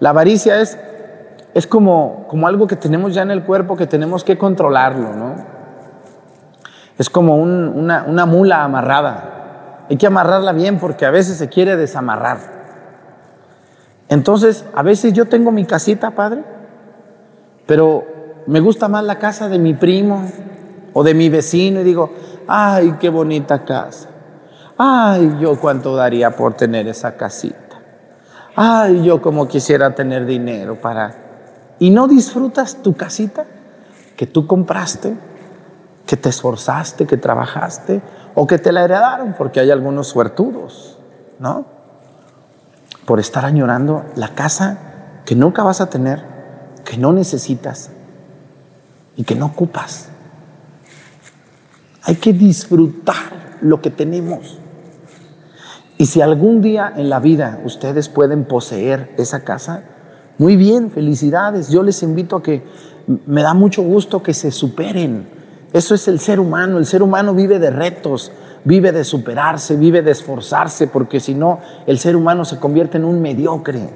La 0.00 0.10
avaricia 0.10 0.62
es, 0.62 0.78
es 1.52 1.66
como, 1.66 2.24
como 2.26 2.48
algo 2.48 2.66
que 2.66 2.76
tenemos 2.76 3.12
ya 3.12 3.20
en 3.20 3.32
el 3.32 3.42
cuerpo 3.42 3.76
que 3.76 3.86
tenemos 3.86 4.24
que 4.24 4.38
controlarlo, 4.38 5.12
¿no? 5.12 5.57
Es 6.98 7.08
como 7.08 7.36
una, 7.36 8.04
una 8.06 8.26
mula 8.26 8.64
amarrada. 8.64 9.86
Hay 9.88 9.96
que 9.96 10.06
amarrarla 10.06 10.52
bien 10.52 10.78
porque 10.78 11.06
a 11.06 11.10
veces 11.10 11.38
se 11.38 11.48
quiere 11.48 11.76
desamarrar. 11.76 12.38
Entonces, 14.08 14.64
a 14.74 14.82
veces 14.82 15.12
yo 15.12 15.26
tengo 15.26 15.52
mi 15.52 15.64
casita, 15.64 16.10
padre, 16.10 16.42
pero 17.66 18.04
me 18.46 18.60
gusta 18.60 18.88
más 18.88 19.04
la 19.04 19.18
casa 19.18 19.48
de 19.48 19.58
mi 19.58 19.74
primo 19.74 20.24
o 20.92 21.04
de 21.04 21.14
mi 21.14 21.28
vecino 21.28 21.80
y 21.80 21.84
digo, 21.84 22.10
ay, 22.46 22.96
qué 22.98 23.10
bonita 23.10 23.64
casa. 23.64 24.08
Ay, 24.76 25.36
yo 25.40 25.58
cuánto 25.60 25.94
daría 25.94 26.30
por 26.34 26.54
tener 26.54 26.88
esa 26.88 27.16
casita. 27.16 27.58
Ay, 28.56 29.04
yo 29.04 29.20
como 29.20 29.46
quisiera 29.46 29.94
tener 29.94 30.24
dinero 30.24 30.76
para... 30.76 31.14
¿Y 31.78 31.90
no 31.90 32.08
disfrutas 32.08 32.82
tu 32.82 32.94
casita 32.94 33.44
que 34.16 34.26
tú 34.26 34.46
compraste, 34.46 35.14
que 36.08 36.16
te 36.16 36.30
esforzaste, 36.30 37.06
que 37.06 37.16
trabajaste 37.16 38.02
o 38.34 38.48
que 38.48 38.58
te 38.58 38.72
la 38.72 38.82
heredaron? 38.82 39.36
Porque 39.38 39.60
hay 39.60 39.70
algunos 39.70 40.08
suertudos, 40.08 40.98
¿no? 41.38 41.78
por 43.08 43.20
estar 43.20 43.46
añorando 43.46 44.04
la 44.16 44.34
casa 44.34 45.22
que 45.24 45.34
nunca 45.34 45.62
vas 45.62 45.80
a 45.80 45.88
tener, 45.88 46.22
que 46.84 46.98
no 46.98 47.14
necesitas 47.14 47.88
y 49.16 49.24
que 49.24 49.34
no 49.34 49.46
ocupas. 49.46 50.10
Hay 52.02 52.16
que 52.16 52.34
disfrutar 52.34 53.56
lo 53.62 53.80
que 53.80 53.88
tenemos. 53.88 54.58
Y 55.96 56.04
si 56.04 56.20
algún 56.20 56.60
día 56.60 56.92
en 56.94 57.08
la 57.08 57.18
vida 57.18 57.60
ustedes 57.64 58.10
pueden 58.10 58.44
poseer 58.44 59.14
esa 59.16 59.40
casa, 59.40 59.84
muy 60.36 60.56
bien, 60.56 60.90
felicidades. 60.90 61.70
Yo 61.70 61.82
les 61.82 62.02
invito 62.02 62.36
a 62.36 62.42
que 62.42 62.62
me 63.24 63.42
da 63.42 63.54
mucho 63.54 63.80
gusto 63.80 64.22
que 64.22 64.34
se 64.34 64.50
superen. 64.50 65.30
Eso 65.72 65.94
es 65.94 66.08
el 66.08 66.18
ser 66.20 66.40
humano. 66.40 66.78
El 66.78 66.86
ser 66.86 67.02
humano 67.02 67.34
vive 67.34 67.58
de 67.58 67.70
retos, 67.70 68.32
vive 68.64 68.92
de 68.92 69.04
superarse, 69.04 69.76
vive 69.76 70.02
de 70.02 70.12
esforzarse, 70.12 70.86
porque 70.86 71.20
si 71.20 71.34
no, 71.34 71.60
el 71.86 71.98
ser 71.98 72.16
humano 72.16 72.44
se 72.44 72.58
convierte 72.58 72.98
en 72.98 73.04
un 73.04 73.20
mediocre. 73.20 73.90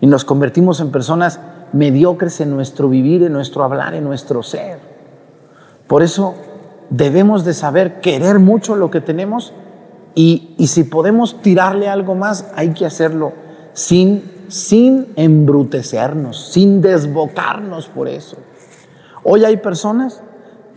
Y 0.00 0.06
nos 0.06 0.24
convertimos 0.24 0.80
en 0.80 0.90
personas 0.90 1.40
mediocres 1.72 2.40
en 2.40 2.50
nuestro 2.50 2.88
vivir, 2.88 3.22
en 3.22 3.32
nuestro 3.32 3.64
hablar, 3.64 3.94
en 3.94 4.04
nuestro 4.04 4.42
ser. 4.42 4.78
Por 5.86 6.02
eso 6.02 6.34
debemos 6.90 7.44
de 7.44 7.54
saber 7.54 8.00
querer 8.00 8.38
mucho 8.38 8.76
lo 8.76 8.90
que 8.90 9.00
tenemos 9.00 9.52
y, 10.14 10.54
y 10.56 10.68
si 10.68 10.84
podemos 10.84 11.42
tirarle 11.42 11.88
algo 11.88 12.14
más, 12.14 12.50
hay 12.56 12.70
que 12.70 12.86
hacerlo 12.86 13.32
sin, 13.74 14.22
sin 14.48 15.08
embrutecernos, 15.16 16.50
sin 16.50 16.80
desbocarnos 16.80 17.88
por 17.88 18.08
eso. 18.08 18.38
Hoy 19.22 19.44
hay 19.44 19.58
personas 19.58 20.22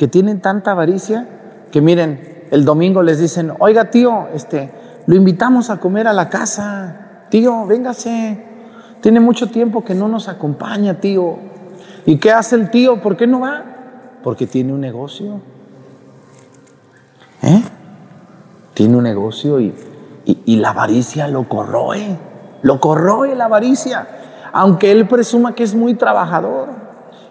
que 0.02 0.08
tienen 0.08 0.42
tanta 0.42 0.72
avaricia 0.72 1.28
que 1.72 1.80
miren, 1.80 2.48
el 2.50 2.66
domingo 2.66 3.04
les 3.04 3.20
dicen, 3.20 3.54
oiga 3.60 3.92
tío, 3.92 4.30
este, 4.34 4.72
lo 5.06 5.16
invitamos 5.16 5.70
a 5.70 5.80
comer 5.80 6.08
a 6.08 6.14
la 6.14 6.28
casa, 6.28 7.26
tío, 7.30 7.68
véngase, 7.68 8.44
tiene 9.00 9.20
mucho 9.20 9.50
tiempo 9.52 9.86
que 9.86 9.94
no 9.94 10.08
nos 10.08 10.28
acompaña, 10.28 10.96
tío. 10.96 11.38
¿Y 12.08 12.18
qué 12.18 12.32
hace 12.32 12.56
el 12.56 12.72
tío? 12.72 13.00
¿Por 13.00 13.16
qué 13.16 13.28
no 13.28 13.42
va? 13.42 13.64
Porque 14.24 14.48
tiene 14.48 14.74
un 14.74 14.82
negocio. 14.82 15.40
¿Eh? 17.44 17.62
Tiene 18.74 18.98
un 18.98 19.04
negocio 19.04 19.60
y, 19.60 19.72
y, 20.26 20.56
la 20.56 20.72
avaricia 20.72 21.28
lo 21.28 21.48
corroe, 21.48 22.18
lo 22.64 22.80
corroe 22.80 23.36
la 23.36 23.46
avaricia, 23.46 24.08
aunque 24.52 24.92
él 24.92 25.08
presuma 25.08 25.54
que 25.54 25.62
es 25.62 25.76
muy 25.76 25.94
trabajador. 25.94 26.70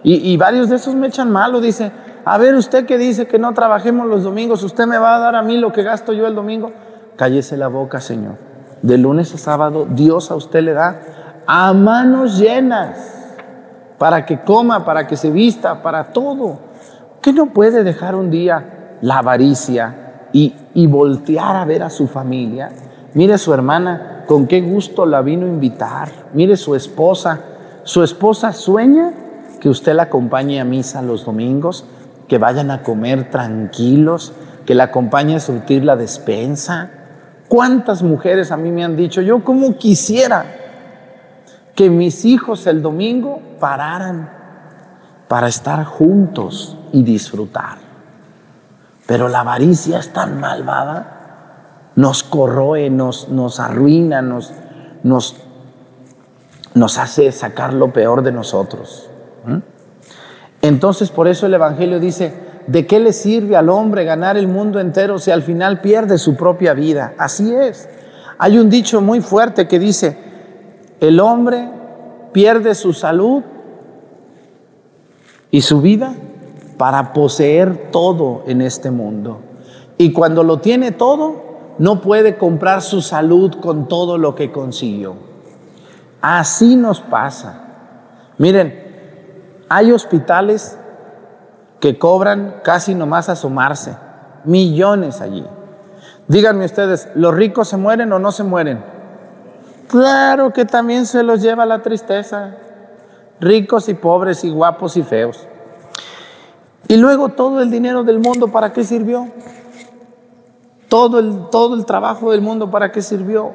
Y, 0.04 0.32
y 0.32 0.36
varios 0.36 0.68
de 0.68 0.76
esos 0.76 0.94
me 0.94 1.08
echan 1.08 1.32
malo, 1.32 1.60
dice, 1.60 1.90
a 2.24 2.38
ver, 2.38 2.54
usted 2.54 2.86
que 2.86 2.98
dice 2.98 3.26
que 3.26 3.38
no 3.38 3.54
trabajemos 3.54 4.06
los 4.06 4.24
domingos, 4.24 4.62
¿usted 4.62 4.86
me 4.86 4.98
va 4.98 5.16
a 5.16 5.18
dar 5.18 5.34
a 5.34 5.42
mí 5.42 5.56
lo 5.56 5.72
que 5.72 5.82
gasto 5.82 6.12
yo 6.12 6.26
el 6.26 6.34
domingo? 6.34 6.70
Cállese 7.16 7.56
la 7.56 7.68
boca, 7.68 8.00
Señor. 8.00 8.34
De 8.82 8.98
lunes 8.98 9.34
a 9.34 9.38
sábado, 9.38 9.86
Dios 9.88 10.30
a 10.30 10.34
usted 10.34 10.62
le 10.62 10.72
da 10.72 11.00
a 11.46 11.72
manos 11.72 12.38
llenas 12.38 13.36
para 13.98 14.24
que 14.24 14.40
coma, 14.40 14.84
para 14.84 15.06
que 15.06 15.16
se 15.16 15.30
vista, 15.30 15.82
para 15.82 16.12
todo. 16.12 16.58
¿Qué 17.20 17.32
no 17.32 17.46
puede 17.46 17.84
dejar 17.84 18.14
un 18.14 18.30
día 18.30 18.96
la 19.02 19.18
avaricia 19.18 20.28
y, 20.32 20.54
y 20.74 20.86
voltear 20.86 21.56
a 21.56 21.64
ver 21.64 21.82
a 21.82 21.90
su 21.90 22.06
familia? 22.06 22.70
Mire 23.14 23.36
su 23.38 23.52
hermana, 23.52 24.24
con 24.26 24.46
qué 24.46 24.60
gusto 24.60 25.04
la 25.04 25.20
vino 25.22 25.46
a 25.46 25.48
invitar. 25.48 26.08
Mire 26.32 26.56
su 26.56 26.74
esposa. 26.74 27.40
Su 27.82 28.02
esposa 28.02 28.52
sueña 28.52 29.12
que 29.58 29.68
usted 29.68 29.94
la 29.94 30.04
acompañe 30.04 30.60
a 30.60 30.64
misa 30.64 31.02
los 31.02 31.24
domingos 31.24 31.84
que 32.30 32.38
vayan 32.38 32.70
a 32.70 32.84
comer 32.84 33.28
tranquilos, 33.28 34.32
que 34.64 34.76
la 34.76 34.84
acompañe 34.84 35.34
a 35.34 35.40
surtir 35.40 35.84
la 35.84 35.96
despensa. 35.96 36.88
¿Cuántas 37.48 38.04
mujeres 38.04 38.52
a 38.52 38.56
mí 38.56 38.70
me 38.70 38.84
han 38.84 38.94
dicho, 38.94 39.20
yo 39.20 39.42
como 39.42 39.76
quisiera 39.76 40.44
que 41.74 41.90
mis 41.90 42.24
hijos 42.24 42.68
el 42.68 42.82
domingo 42.82 43.42
pararan 43.58 44.30
para 45.26 45.48
estar 45.48 45.84
juntos 45.84 46.78
y 46.92 47.02
disfrutar? 47.02 47.78
Pero 49.08 49.28
la 49.28 49.40
avaricia 49.40 49.98
es 49.98 50.12
tan 50.12 50.38
malvada, 50.38 51.90
nos 51.96 52.22
corroe, 52.22 52.90
nos, 52.90 53.28
nos 53.28 53.58
arruina, 53.58 54.22
nos, 54.22 54.52
nos, 55.02 55.34
nos 56.74 56.96
hace 56.96 57.32
sacar 57.32 57.74
lo 57.74 57.92
peor 57.92 58.22
de 58.22 58.30
nosotros. 58.30 59.10
Entonces 60.62 61.10
por 61.10 61.28
eso 61.28 61.46
el 61.46 61.54
Evangelio 61.54 62.00
dice, 62.00 62.32
¿de 62.66 62.86
qué 62.86 63.00
le 63.00 63.12
sirve 63.12 63.56
al 63.56 63.68
hombre 63.68 64.04
ganar 64.04 64.36
el 64.36 64.48
mundo 64.48 64.80
entero 64.80 65.18
si 65.18 65.30
al 65.30 65.42
final 65.42 65.80
pierde 65.80 66.18
su 66.18 66.36
propia 66.36 66.74
vida? 66.74 67.14
Así 67.18 67.54
es. 67.54 67.88
Hay 68.38 68.58
un 68.58 68.70
dicho 68.70 69.00
muy 69.00 69.20
fuerte 69.20 69.68
que 69.68 69.78
dice, 69.78 70.16
el 71.00 71.20
hombre 71.20 71.68
pierde 72.32 72.74
su 72.74 72.92
salud 72.92 73.42
y 75.50 75.62
su 75.62 75.80
vida 75.80 76.14
para 76.76 77.12
poseer 77.12 77.90
todo 77.90 78.44
en 78.46 78.62
este 78.62 78.90
mundo. 78.90 79.40
Y 79.98 80.12
cuando 80.12 80.42
lo 80.42 80.60
tiene 80.60 80.92
todo, 80.92 81.50
no 81.78 82.00
puede 82.00 82.36
comprar 82.36 82.82
su 82.82 83.02
salud 83.02 83.56
con 83.60 83.88
todo 83.88 84.16
lo 84.16 84.34
que 84.34 84.52
consiguió. 84.52 85.16
Así 86.20 86.76
nos 86.76 87.00
pasa. 87.00 87.64
Miren, 88.38 88.79
hay 89.70 89.92
hospitales 89.92 90.76
que 91.78 91.96
cobran 91.96 92.56
casi 92.64 92.94
nomás 92.94 93.28
asomarse, 93.28 93.96
millones 94.44 95.20
allí. 95.20 95.46
Díganme 96.26 96.64
ustedes, 96.64 97.08
¿los 97.14 97.32
ricos 97.32 97.68
se 97.68 97.76
mueren 97.76 98.12
o 98.12 98.18
no 98.18 98.32
se 98.32 98.42
mueren? 98.42 98.82
Claro 99.86 100.52
que 100.52 100.64
también 100.64 101.06
se 101.06 101.22
los 101.22 101.40
lleva 101.40 101.66
la 101.66 101.82
tristeza. 101.82 102.56
Ricos 103.38 103.88
y 103.88 103.94
pobres 103.94 104.42
y 104.44 104.50
guapos 104.50 104.96
y 104.96 105.04
feos. 105.04 105.46
Y 106.88 106.96
luego 106.96 107.30
todo 107.30 107.60
el 107.62 107.70
dinero 107.70 108.02
del 108.02 108.18
mundo, 108.18 108.48
¿para 108.48 108.72
qué 108.72 108.82
sirvió? 108.82 109.28
Todo 110.88 111.20
el, 111.20 111.48
todo 111.52 111.76
el 111.76 111.86
trabajo 111.86 112.32
del 112.32 112.40
mundo, 112.40 112.72
¿para 112.72 112.90
qué 112.90 113.02
sirvió? 113.02 113.52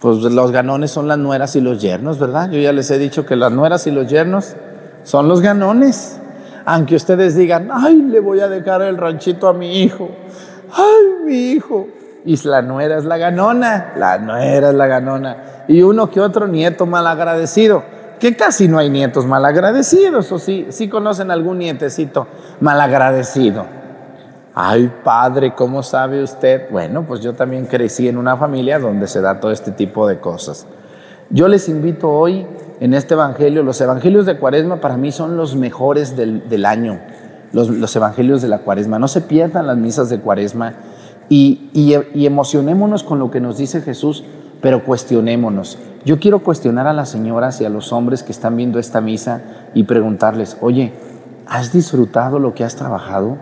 Pues 0.00 0.18
los 0.18 0.52
ganones 0.52 0.92
son 0.92 1.08
las 1.08 1.18
nueras 1.18 1.56
y 1.56 1.60
los 1.60 1.82
yernos, 1.82 2.20
¿verdad? 2.20 2.50
Yo 2.50 2.60
ya 2.60 2.72
les 2.72 2.88
he 2.92 2.98
dicho 2.98 3.26
que 3.26 3.34
las 3.34 3.50
nueras 3.50 3.88
y 3.88 3.90
los 3.90 4.06
yernos 4.06 4.54
son 5.06 5.28
los 5.28 5.40
ganones. 5.40 6.18
Aunque 6.64 6.96
ustedes 6.96 7.36
digan, 7.36 7.68
ay, 7.72 7.94
le 7.94 8.18
voy 8.18 8.40
a 8.40 8.48
dejar 8.48 8.82
el 8.82 8.96
ranchito 8.96 9.46
a 9.46 9.52
mi 9.52 9.82
hijo. 9.82 10.10
Ay, 10.72 11.24
mi 11.24 11.52
hijo. 11.52 11.86
Y 12.24 12.36
la 12.48 12.60
nuera 12.60 12.98
es 12.98 13.04
la 13.04 13.16
ganona. 13.16 13.92
La 13.96 14.18
nuera 14.18 14.70
es 14.70 14.74
la 14.74 14.88
ganona. 14.88 15.36
Y 15.68 15.82
uno 15.82 16.10
que 16.10 16.20
otro 16.20 16.48
nieto 16.48 16.86
malagradecido, 16.86 17.84
que 18.18 18.34
casi 18.34 18.66
no 18.66 18.78
hay 18.78 18.90
nietos 18.90 19.26
malagradecidos, 19.26 20.32
o 20.32 20.40
sí, 20.40 20.66
sí 20.70 20.88
conocen 20.88 21.30
algún 21.30 21.58
nietecito 21.58 22.26
malagradecido. 22.58 23.64
Ay, 24.56 24.90
padre, 25.04 25.54
¿cómo 25.54 25.84
sabe 25.84 26.20
usted? 26.20 26.68
Bueno, 26.68 27.04
pues 27.06 27.20
yo 27.20 27.32
también 27.34 27.66
crecí 27.66 28.08
en 28.08 28.18
una 28.18 28.36
familia 28.36 28.80
donde 28.80 29.06
se 29.06 29.20
da 29.20 29.38
todo 29.38 29.52
este 29.52 29.70
tipo 29.70 30.08
de 30.08 30.18
cosas. 30.18 30.66
Yo 31.30 31.48
les 31.48 31.68
invito 31.68 32.08
hoy 32.08 32.46
en 32.78 32.94
este 32.94 33.14
Evangelio, 33.14 33.64
los 33.64 33.80
Evangelios 33.80 34.26
de 34.26 34.38
Cuaresma 34.38 34.80
para 34.80 34.96
mí 34.96 35.10
son 35.10 35.36
los 35.36 35.56
mejores 35.56 36.16
del, 36.16 36.64
año, 36.64 37.00
los, 37.52 37.96
Evangelios 37.96 38.42
de 38.42 38.48
la 38.48 38.58
Cuaresma. 38.58 39.00
No 39.00 39.08
se 39.08 39.22
pierdan 39.22 39.66
las 39.66 39.76
misas 39.76 40.08
de 40.08 40.20
Cuaresma 40.20 40.74
y, 41.28 41.68
y 41.72 42.26
emocionémonos 42.26 43.02
con 43.02 43.18
lo 43.18 43.32
que 43.32 43.40
nos 43.40 43.58
dice 43.58 43.80
Jesús, 43.80 44.22
pero 44.60 44.84
cuestionémonos. 44.84 45.78
Yo 46.04 46.20
quiero 46.20 46.38
cuestionar 46.38 46.86
a 46.86 46.92
las 46.92 47.08
señoras 47.08 47.60
y 47.60 47.64
a 47.64 47.70
los 47.70 47.92
hombres 47.92 48.22
que 48.22 48.30
están 48.30 48.56
viendo 48.56 48.78
esta 48.78 49.00
misa 49.00 49.42
y 49.74 49.82
preguntarles, 49.82 50.56
oye, 50.60 50.92
¿has 51.48 51.72
disfrutado 51.72 52.38
lo 52.38 52.54
que 52.54 52.62
has 52.62 52.76
trabajado? 52.76 53.36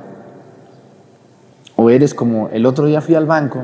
O 1.77 1.91
eres 1.91 2.15
como 2.15 2.49
el 2.49 2.65
otro 2.65 2.87
día 2.87 3.03
fui 3.03 3.15
al 3.15 3.27
banco 3.27 3.61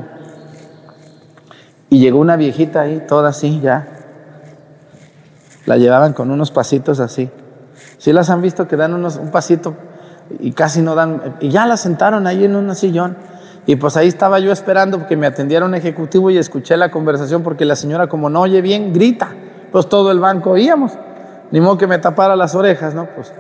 y 1.89 2.01
llegó 2.01 2.19
una 2.19 2.37
viejita 2.37 2.83
ahí, 2.83 3.03
toda 3.09 3.31
así 3.31 3.61
ya. 3.61 4.00
La 5.67 5.77
llevaban 5.77 6.13
con 6.13 6.31
unos 6.31 6.51
pasitos 6.51 7.01
así. 7.01 7.31
Si 7.99 8.13
las 8.13 8.31
han 8.31 8.43
visto 8.43 8.67
que 8.67 8.77
dan 8.77 8.95
unos, 8.95 9.17
un 9.17 9.31
pasito 9.31 9.75
y 10.39 10.53
casi 10.53 10.83
no 10.83 10.95
dan, 10.95 11.37
y 11.41 11.51
ya 11.51 11.67
la 11.67 11.77
sentaron 11.77 12.27
ahí 12.27 12.45
en 12.45 12.57
un 12.57 12.75
sillón. 12.75 13.17
Y 13.67 13.77
pues 13.77 13.97
ahí 13.97 14.09
estaba 14.09 14.39
yo 14.39 14.53
esperando 14.53 15.07
que 15.07 15.17
me 15.17 15.27
atendiera 15.27 15.67
un 15.67 15.75
ejecutivo 15.75 16.31
y 16.31 16.39
escuché 16.39 16.77
la 16.77 16.91
conversación 16.91 17.43
porque 17.43 17.65
la 17.65 17.77
señora 17.77 18.09
como 18.09 18.31
no 18.31 18.41
oye 18.41 18.63
bien, 18.63 18.93
grita. 18.93 19.29
Pues 19.71 19.89
todo 19.89 20.11
el 20.11 20.19
banco 20.19 20.51
oíamos. 20.51 20.93
Ni 21.51 21.61
modo 21.61 21.79
que 21.79 21.87
me 21.87 21.99
tapara 21.99 22.37
las 22.37 22.55
orejas, 22.55 22.95
¿no? 22.95 23.07
Pues 23.15 23.33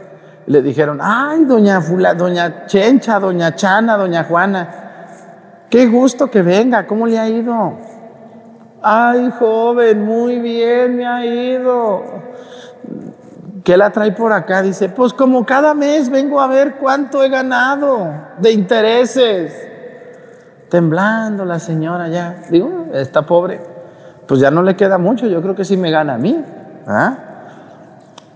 le 0.46 0.62
dijeron, 0.62 0.98
ay, 1.00 1.44
doña 1.44 1.80
Fula, 1.80 2.14
doña 2.14 2.66
Chencha, 2.66 3.20
doña 3.20 3.54
Chana, 3.54 3.96
doña 3.96 4.24
Juana, 4.24 4.68
qué 5.68 5.87
gusto 5.87 6.30
que 6.30 6.42
venga, 6.42 6.87
¿cómo 6.87 7.06
le 7.06 7.18
ha 7.18 7.28
ido? 7.28 7.78
Ay, 8.83 9.31
joven, 9.38 10.05
muy 10.05 10.38
bien 10.38 10.97
me 10.97 11.07
ha 11.07 11.25
ido. 11.25 12.03
¿Qué 13.64 13.77
la 13.77 13.90
trae 13.90 14.12
por 14.12 14.33
acá? 14.33 14.62
Dice, 14.62 14.88
pues 14.88 15.12
como 15.12 15.45
cada 15.45 15.75
mes 15.75 16.09
vengo 16.09 16.40
a 16.40 16.47
ver 16.47 16.77
cuánto 16.77 17.23
he 17.23 17.29
ganado 17.29 18.09
de 18.38 18.53
intereses. 18.53 19.69
Temblando 20.71 21.45
la 21.45 21.59
señora 21.59 22.09
ya. 22.09 22.43
Digo, 22.51 22.87
está 22.95 23.27
pobre. 23.27 23.61
Pues 24.27 24.40
ya 24.40 24.51
no 24.51 24.62
le 24.62 24.77
queda 24.77 24.97
mucho, 24.97 25.27
yo 25.27 25.43
creo 25.43 25.55
que 25.55 25.64
sí 25.64 25.77
me 25.77 25.90
gana 25.90 26.14
a 26.14 26.19
mí. 26.19 26.43
¿Ah? 26.87 27.19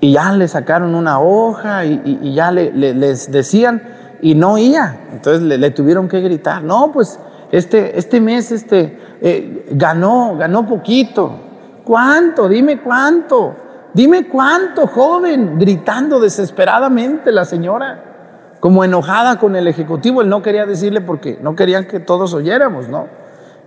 Y 0.01 0.13
ya 0.13 0.33
le 0.33 0.49
sacaron 0.49 0.95
una 0.95 1.21
hoja 1.21 1.87
y, 1.87 2.35
ya 2.35 2.51
le, 2.51 2.71
les 2.73 3.33
decían 3.33 3.81
y 4.21 4.35
no 4.35 4.53
oía. 4.53 4.97
Entonces 5.13 5.43
le, 5.43 5.71
tuvieron 5.71 6.09
que 6.09 6.21
gritar, 6.21 6.63
no, 6.63 6.93
pues 6.93 7.19
este, 7.57 7.97
este 7.97 8.21
mes 8.21 8.51
este, 8.51 8.99
eh, 9.21 9.67
ganó, 9.71 10.37
ganó 10.37 10.67
poquito. 10.67 11.39
¿Cuánto? 11.85 12.49
Dime 12.49 12.81
cuánto. 12.81 13.55
Dime 13.93 14.27
cuánto, 14.27 14.89
joven, 14.89 15.57
gritando 15.57 16.19
desesperadamente 16.19 17.31
la 17.31 17.45
señora, 17.45 18.57
como 18.59 18.83
enojada 18.83 19.39
con 19.39 19.55
el 19.55 19.69
ejecutivo. 19.69 20.21
Él 20.21 20.29
no 20.29 20.43
quería 20.43 20.67
decirle 20.67 21.01
porque 21.01 21.39
no 21.41 21.55
querían 21.55 21.87
que 21.87 22.01
todos 22.01 22.35
oyéramos, 22.35 22.89
¿no? 22.89 23.07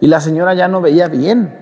Y 0.01 0.07
la 0.07 0.19
señora 0.19 0.53
ya 0.53 0.67
no 0.67 0.81
veía 0.81 1.07
bien, 1.07 1.57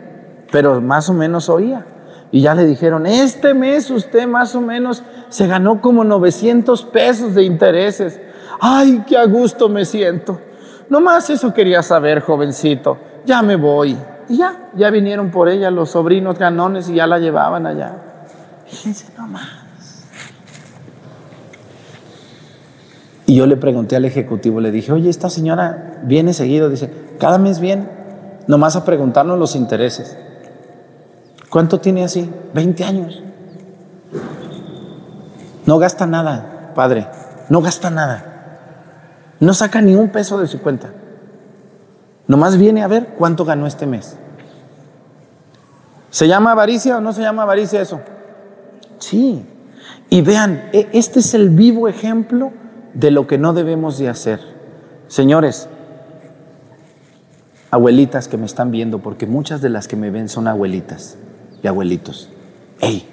pero 0.51 0.81
más 0.81 1.07
o 1.09 1.13
menos 1.13 1.47
oía. 1.47 1.85
Y 2.31 2.41
ya 2.41 2.55
le 2.55 2.65
dijeron, 2.65 3.05
este 3.05 3.53
mes 3.53 3.91
usted 3.91 4.25
más 4.25 4.55
o 4.55 4.61
menos 4.61 5.03
se 5.29 5.45
ganó 5.45 5.79
como 5.79 6.03
900 6.03 6.85
pesos 6.85 7.35
de 7.35 7.43
intereses. 7.43 8.19
Ay, 8.59 9.03
qué 9.07 9.15
a 9.15 9.25
gusto 9.25 9.69
me 9.69 9.85
siento. 9.85 10.39
Nomás 10.89 11.29
eso 11.29 11.53
quería 11.53 11.81
saber, 11.81 12.21
jovencito. 12.21 12.97
Ya 13.25 13.41
me 13.41 13.55
voy. 13.55 13.97
Y 14.29 14.37
ya, 14.37 14.69
ya 14.75 14.89
vinieron 14.89 15.31
por 15.31 15.49
ella 15.49 15.71
los 15.71 15.91
sobrinos 15.91 16.37
canones 16.37 16.89
y 16.89 16.95
ya 16.95 17.07
la 17.07 17.19
llevaban 17.19 17.65
allá. 17.65 17.93
Fíjense 18.65 19.07
nomás. 19.17 19.65
Y 23.27 23.35
yo 23.35 23.47
le 23.47 23.57
pregunté 23.57 23.95
al 23.95 24.05
ejecutivo, 24.05 24.61
le 24.61 24.71
dije, 24.71 24.91
oye, 24.91 25.09
esta 25.09 25.29
señora 25.29 25.99
viene 26.03 26.33
seguido, 26.33 26.69
dice, 26.69 26.91
cada 27.19 27.39
mes 27.39 27.59
viene, 27.59 27.87
nomás 28.45 28.75
a 28.75 28.85
preguntarnos 28.85 29.39
los 29.39 29.55
intereses. 29.55 30.15
¿Cuánto 31.49 31.79
tiene 31.79 32.03
así? 32.03 32.29
20 32.53 32.83
años. 32.83 33.23
No 35.65 35.79
gasta 35.79 36.05
nada, 36.05 36.71
padre. 36.75 37.07
No 37.49 37.61
gasta 37.61 37.89
nada. 37.89 38.34
No 39.45 39.53
saca 39.53 39.81
ni 39.81 39.95
un 39.95 40.09
peso 40.09 40.39
de 40.39 40.47
su 40.47 40.59
cuenta. 40.61 40.89
Nomás 42.27 42.57
viene 42.57 42.81
a 42.81 42.87
ver 42.87 43.15
cuánto 43.17 43.45
ganó 43.45 43.67
este 43.67 43.85
mes. 43.85 44.17
¿Se 46.09 46.27
llama 46.27 46.51
avaricia 46.51 46.97
o 46.97 47.01
no 47.01 47.13
se 47.13 47.21
llama 47.21 47.43
avaricia 47.43 47.81
eso? 47.81 48.01
Sí. 48.99 49.45
Y 50.09 50.21
vean, 50.21 50.69
e, 50.73 50.89
este 50.93 51.19
es 51.19 51.33
el 51.33 51.49
vivo 51.49 51.87
ejemplo 51.87 52.51
de 52.93 53.11
lo 53.11 53.27
que 53.27 53.37
no 53.37 53.53
debemos 53.53 53.97
de 53.97 54.09
hacer. 54.09 54.39
Señores, 55.07 55.69
abuelitas 57.69 58.27
que 58.27 58.37
me 58.37 58.45
están 58.45 58.71
viendo, 58.71 58.99
porque 58.99 59.27
muchas 59.27 59.61
de 59.61 59.69
las 59.69 59.87
que 59.87 59.95
me 59.95 60.09
ven 60.09 60.27
son 60.27 60.47
abuelitas 60.47 61.17
abuelitos. 61.67 62.29
Hey, 62.79 63.07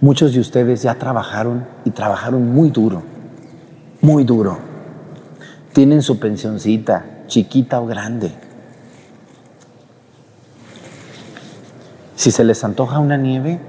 muchos 0.00 0.32
de 0.32 0.40
ustedes 0.40 0.82
ya 0.82 0.94
trabajaron 0.94 1.66
y 1.84 1.90
trabajaron 1.90 2.50
muy 2.52 2.70
duro, 2.70 3.02
muy 4.00 4.24
duro. 4.24 4.67
Tienen 5.78 6.02
su 6.02 6.18
pensioncita, 6.18 7.04
chiquita 7.28 7.80
o 7.80 7.86
grande. 7.86 8.32
Si 12.16 12.32
se 12.32 12.42
les 12.42 12.64
antoja 12.64 12.98
una 12.98 13.16
nieve, 13.16 13.60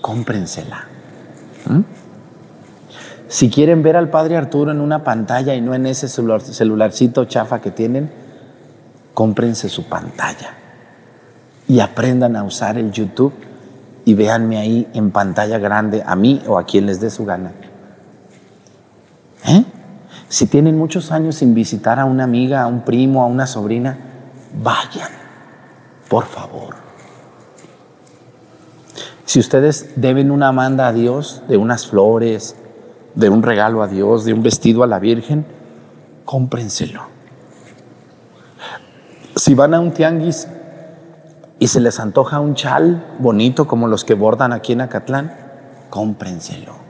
cómprensela. 0.00 0.86
¿Mm? 1.66 1.80
Si 3.28 3.50
quieren 3.50 3.82
ver 3.82 3.98
al 3.98 4.08
padre 4.08 4.38
Arturo 4.38 4.72
en 4.72 4.80
una 4.80 5.04
pantalla 5.04 5.54
y 5.54 5.60
no 5.60 5.74
en 5.74 5.84
ese 5.84 6.08
celularcito 6.08 7.26
chafa 7.26 7.60
que 7.60 7.70
tienen, 7.70 8.10
cómprense 9.12 9.68
su 9.68 9.84
pantalla 9.84 10.54
y 11.68 11.80
aprendan 11.80 12.36
a 12.36 12.42
usar 12.42 12.78
el 12.78 12.90
YouTube 12.90 13.34
y 14.06 14.14
véanme 14.14 14.56
ahí 14.56 14.88
en 14.94 15.10
pantalla 15.10 15.58
grande 15.58 16.02
a 16.06 16.16
mí 16.16 16.42
o 16.46 16.56
a 16.56 16.64
quien 16.64 16.86
les 16.86 17.00
dé 17.00 17.10
su 17.10 17.26
gana. 17.26 17.52
¿Eh? 19.46 19.62
Si 20.32 20.46
tienen 20.46 20.78
muchos 20.78 21.12
años 21.12 21.34
sin 21.34 21.52
visitar 21.52 22.00
a 22.00 22.06
una 22.06 22.24
amiga, 22.24 22.62
a 22.62 22.66
un 22.66 22.86
primo, 22.86 23.22
a 23.22 23.26
una 23.26 23.46
sobrina, 23.46 23.98
vayan, 24.54 25.10
por 26.08 26.24
favor. 26.24 26.76
Si 29.26 29.38
ustedes 29.38 29.90
deben 29.96 30.30
una 30.30 30.50
manda 30.50 30.88
a 30.88 30.94
Dios 30.94 31.42
de 31.48 31.58
unas 31.58 31.86
flores, 31.86 32.56
de 33.14 33.28
un 33.28 33.42
regalo 33.42 33.82
a 33.82 33.88
Dios, 33.88 34.24
de 34.24 34.32
un 34.32 34.42
vestido 34.42 34.82
a 34.82 34.86
la 34.86 34.98
Virgen, 35.00 35.44
cómprenselo. 36.24 37.02
Si 39.36 39.52
van 39.54 39.74
a 39.74 39.80
un 39.80 39.92
tianguis 39.92 40.48
y 41.58 41.68
se 41.68 41.80
les 41.80 42.00
antoja 42.00 42.40
un 42.40 42.54
chal 42.54 43.04
bonito 43.18 43.66
como 43.66 43.86
los 43.86 44.02
que 44.02 44.14
bordan 44.14 44.54
aquí 44.54 44.72
en 44.72 44.80
Acatlán, 44.80 45.30
cómprenselo. 45.90 46.81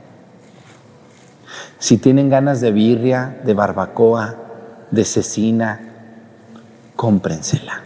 Si 1.83 1.97
tienen 1.97 2.29
ganas 2.29 2.61
de 2.61 2.71
birria, 2.71 3.41
de 3.43 3.53
barbacoa, 3.53 4.35
de 4.89 5.03
cecina, 5.03 5.81
cómprensela 6.95 7.81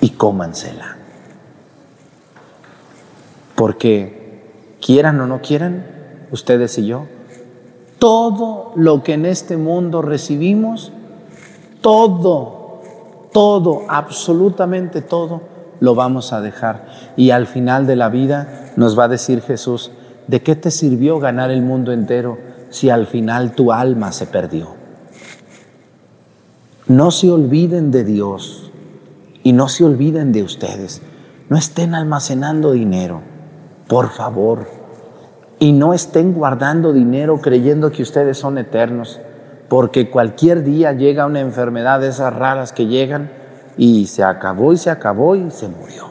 y 0.00 0.10
cómansela. 0.10 0.96
Porque 3.54 4.74
quieran 4.84 5.20
o 5.20 5.28
no 5.28 5.40
quieran, 5.40 5.86
ustedes 6.32 6.78
y 6.78 6.86
yo, 6.86 7.06
todo 8.00 8.72
lo 8.74 9.04
que 9.04 9.12
en 9.12 9.26
este 9.26 9.56
mundo 9.56 10.02
recibimos, 10.02 10.90
todo, 11.82 12.82
todo, 13.32 13.82
absolutamente 13.88 15.00
todo, 15.00 15.42
lo 15.78 15.94
vamos 15.94 16.32
a 16.32 16.40
dejar. 16.40 16.88
Y 17.16 17.30
al 17.30 17.46
final 17.46 17.86
de 17.86 17.94
la 17.94 18.08
vida 18.08 18.72
nos 18.74 18.98
va 18.98 19.04
a 19.04 19.08
decir 19.08 19.42
Jesús, 19.42 19.92
¿de 20.26 20.42
qué 20.42 20.56
te 20.56 20.72
sirvió 20.72 21.20
ganar 21.20 21.52
el 21.52 21.62
mundo 21.62 21.92
entero 21.92 22.55
si 22.76 22.90
al 22.90 23.06
final 23.06 23.52
tu 23.52 23.72
alma 23.72 24.12
se 24.12 24.26
perdió? 24.26 24.68
No 26.88 27.10
se 27.10 27.30
olviden 27.30 27.90
de 27.90 28.04
Dios 28.04 28.70
y 29.42 29.54
no 29.54 29.68
se 29.68 29.82
olviden 29.82 30.30
de 30.30 30.42
ustedes. 30.42 31.00
No 31.48 31.56
estén 31.56 31.94
almacenando 31.94 32.72
dinero, 32.72 33.22
por 33.88 34.10
favor. 34.10 34.66
Y 35.58 35.72
no 35.72 35.94
estén 35.94 36.34
guardando 36.34 36.92
dinero 36.92 37.40
creyendo 37.40 37.90
que 37.90 38.02
ustedes 38.02 38.36
son 38.36 38.58
eternos, 38.58 39.20
porque 39.70 40.10
cualquier 40.10 40.62
día 40.62 40.92
llega 40.92 41.24
una 41.24 41.40
enfermedad 41.40 42.00
de 42.00 42.08
esas 42.08 42.34
raras 42.34 42.72
que 42.72 42.86
llegan 42.86 43.30
y 43.78 44.06
se 44.06 44.22
acabó 44.22 44.74
y 44.74 44.76
se 44.76 44.90
acabó 44.90 45.34
y 45.34 45.50
se 45.50 45.68
murió. 45.68 46.10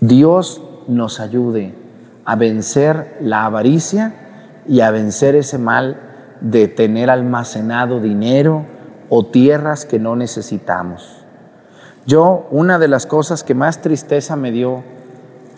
Dios 0.00 0.60
nos 0.88 1.20
ayude 1.20 1.76
a 2.24 2.34
vencer 2.34 3.18
la 3.20 3.44
avaricia 3.44 4.21
y 4.66 4.80
a 4.80 4.90
vencer 4.90 5.34
ese 5.34 5.58
mal 5.58 5.96
de 6.40 6.68
tener 6.68 7.10
almacenado 7.10 8.00
dinero 8.00 8.64
o 9.08 9.26
tierras 9.26 9.84
que 9.84 9.98
no 9.98 10.16
necesitamos. 10.16 11.24
Yo, 12.06 12.46
una 12.50 12.78
de 12.78 12.88
las 12.88 13.06
cosas 13.06 13.44
que 13.44 13.54
más 13.54 13.80
tristeza 13.80 14.34
me 14.34 14.50
dio, 14.50 14.82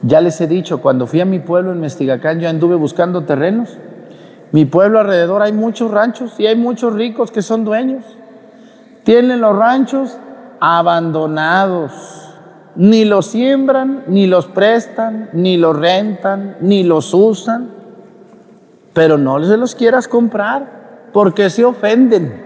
ya 0.02 0.20
les 0.20 0.40
he 0.40 0.46
dicho, 0.46 0.82
cuando 0.82 1.06
fui 1.06 1.20
a 1.20 1.24
mi 1.24 1.38
pueblo 1.38 1.72
en 1.72 1.80
Mestigacán, 1.80 2.40
yo 2.40 2.48
anduve 2.48 2.74
buscando 2.74 3.24
terrenos. 3.24 3.78
Mi 4.52 4.66
pueblo 4.66 5.00
alrededor 5.00 5.40
hay 5.40 5.52
muchos 5.52 5.90
ranchos 5.90 6.38
y 6.38 6.46
hay 6.46 6.56
muchos 6.56 6.92
ricos 6.92 7.30
que 7.30 7.40
son 7.40 7.64
dueños. 7.64 8.04
Tienen 9.04 9.40
los 9.40 9.56
ranchos 9.56 10.18
abandonados. 10.60 11.92
Ni 12.76 13.04
los 13.04 13.26
siembran, 13.26 14.04
ni 14.08 14.26
los 14.26 14.46
prestan, 14.46 15.30
ni 15.32 15.56
los 15.56 15.76
rentan, 15.76 16.56
ni 16.60 16.82
los 16.82 17.14
usan. 17.14 17.73
Pero 18.94 19.18
no 19.18 19.42
se 19.44 19.56
los 19.56 19.74
quieras 19.74 20.08
comprar 20.08 21.10
porque 21.12 21.50
se 21.50 21.64
ofenden. 21.64 22.42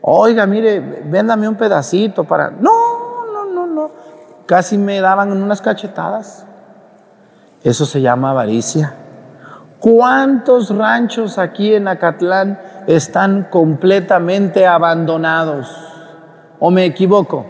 Oiga, 0.00 0.46
mire, 0.46 0.80
véndame 0.80 1.48
un 1.48 1.56
pedacito 1.56 2.24
para... 2.24 2.50
No, 2.50 3.26
no, 3.32 3.44
no, 3.44 3.66
no. 3.66 3.90
Casi 4.46 4.78
me 4.78 5.00
daban 5.00 5.30
unas 5.30 5.60
cachetadas. 5.60 6.46
Eso 7.62 7.84
se 7.84 8.00
llama 8.00 8.30
avaricia. 8.30 8.94
¿Cuántos 9.80 10.74
ranchos 10.74 11.38
aquí 11.38 11.74
en 11.74 11.88
Acatlán 11.88 12.60
están 12.86 13.48
completamente 13.50 14.66
abandonados? 14.66 15.68
¿O 16.58 16.70
me 16.70 16.84
equivoco? 16.84 17.46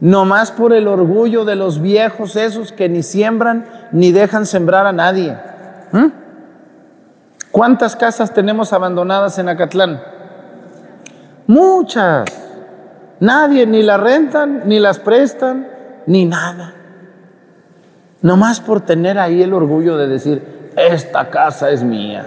No 0.00 0.24
más 0.24 0.50
por 0.50 0.72
el 0.72 0.88
orgullo 0.88 1.44
de 1.44 1.56
los 1.56 1.80
viejos 1.80 2.36
esos 2.36 2.72
que 2.72 2.88
ni 2.88 3.02
siembran 3.02 3.66
ni 3.92 4.12
dejan 4.12 4.46
sembrar 4.46 4.86
a 4.86 4.92
nadie. 4.92 5.36
¿Mm? 5.92 6.21
¿Cuántas 7.52 7.96
casas 7.96 8.32
tenemos 8.32 8.72
abandonadas 8.72 9.38
en 9.38 9.50
Acatlán? 9.50 10.02
Muchas. 11.46 12.24
Nadie 13.20 13.66
ni 13.66 13.82
las 13.82 14.00
rentan, 14.00 14.62
ni 14.64 14.80
las 14.80 14.98
prestan, 14.98 15.68
ni 16.06 16.24
nada. 16.24 16.74
No 18.22 18.38
más 18.38 18.60
por 18.60 18.80
tener 18.80 19.18
ahí 19.18 19.42
el 19.42 19.52
orgullo 19.52 19.98
de 19.98 20.08
decir, 20.08 20.72
esta 20.76 21.28
casa 21.28 21.70
es 21.70 21.82
mía. 21.82 22.24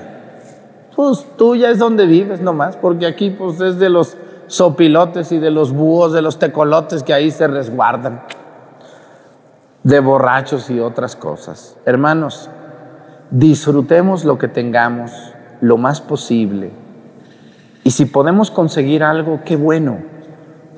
Pues 0.95 1.25
tuya 1.37 1.71
es 1.71 1.79
donde 1.79 2.05
vives 2.05 2.39
nomás, 2.41 2.77
porque 2.77 3.07
aquí 3.07 3.31
pues 3.31 3.59
es 3.61 3.79
de 3.79 3.89
los 3.89 4.15
sopilotes 4.47 5.31
y 5.31 5.39
de 5.39 5.49
los 5.49 5.71
búhos, 5.73 6.13
de 6.13 6.21
los 6.21 6.37
tecolotes 6.37 7.01
que 7.01 7.13
ahí 7.13 7.31
se 7.31 7.47
resguardan, 7.47 8.21
de 9.83 9.99
borrachos 9.99 10.69
y 10.69 10.79
otras 10.79 11.15
cosas. 11.15 11.75
Hermanos, 11.85 12.49
disfrutemos 13.31 14.25
lo 14.25 14.37
que 14.37 14.47
tengamos 14.47 15.11
lo 15.61 15.77
más 15.77 16.01
posible. 16.01 16.71
Y 17.83 17.91
si 17.91 18.05
podemos 18.05 18.51
conseguir 18.51 19.03
algo, 19.03 19.41
qué 19.45 19.55
bueno, 19.55 19.97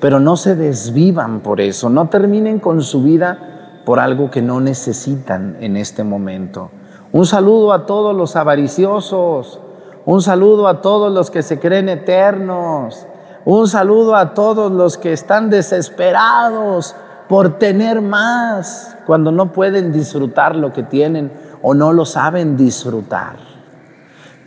pero 0.00 0.20
no 0.20 0.36
se 0.36 0.54
desvivan 0.54 1.40
por 1.40 1.60
eso, 1.60 1.88
no 1.88 2.08
terminen 2.08 2.58
con 2.58 2.82
su 2.82 3.02
vida 3.02 3.80
por 3.84 4.00
algo 4.00 4.30
que 4.30 4.42
no 4.42 4.60
necesitan 4.60 5.56
en 5.60 5.76
este 5.76 6.04
momento. 6.04 6.70
Un 7.12 7.24
saludo 7.24 7.72
a 7.72 7.86
todos 7.86 8.14
los 8.14 8.36
avariciosos, 8.36 9.60
un 10.04 10.22
saludo 10.22 10.68
a 10.68 10.82
todos 10.82 11.12
los 11.12 11.30
que 11.30 11.42
se 11.42 11.58
creen 11.58 11.88
eternos, 11.88 13.06
un 13.44 13.66
saludo 13.66 14.14
a 14.14 14.34
todos 14.34 14.70
los 14.70 14.98
que 14.98 15.12
están 15.14 15.48
desesperados 15.48 16.94
por 17.28 17.58
tener 17.58 18.00
más 18.00 18.96
cuando 19.06 19.30
no 19.30 19.52
pueden 19.52 19.92
disfrutar 19.92 20.56
lo 20.56 20.72
que 20.72 20.82
tienen 20.82 21.30
o 21.62 21.74
no 21.74 21.92
lo 21.92 22.04
saben 22.04 22.56
disfrutar. 22.56 23.36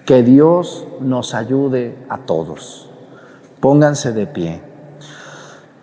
Que 0.05 0.23
Dios 0.23 0.85
nos 0.99 1.33
ayude 1.33 1.97
a 2.09 2.19
todos. 2.19 2.89
Pónganse 3.59 4.11
de 4.13 4.27
pie. 4.27 4.63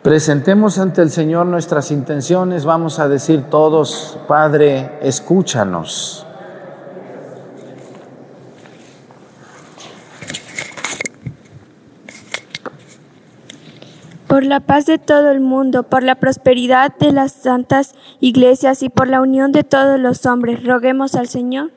Presentemos 0.02 0.78
ante 0.78 1.02
el 1.02 1.10
Señor 1.10 1.46
nuestras 1.46 1.90
intenciones. 1.90 2.64
Vamos 2.64 2.98
a 2.98 3.08
decir 3.08 3.44
todos, 3.50 4.18
Padre, 4.26 4.98
escúchanos. 5.02 6.27
Por 14.28 14.44
la 14.44 14.60
paz 14.60 14.84
de 14.84 14.98
todo 14.98 15.30
el 15.30 15.40
mundo, 15.40 15.84
por 15.84 16.02
la 16.02 16.14
prosperidad 16.14 16.94
de 16.98 17.12
las 17.12 17.32
santas 17.32 17.94
iglesias 18.20 18.82
y 18.82 18.90
por 18.90 19.08
la 19.08 19.22
unión 19.22 19.52
de 19.52 19.64
todos 19.64 19.98
los 19.98 20.26
hombres. 20.26 20.64
Roguemos 20.64 21.14
al 21.14 21.28
Señor. 21.28 21.72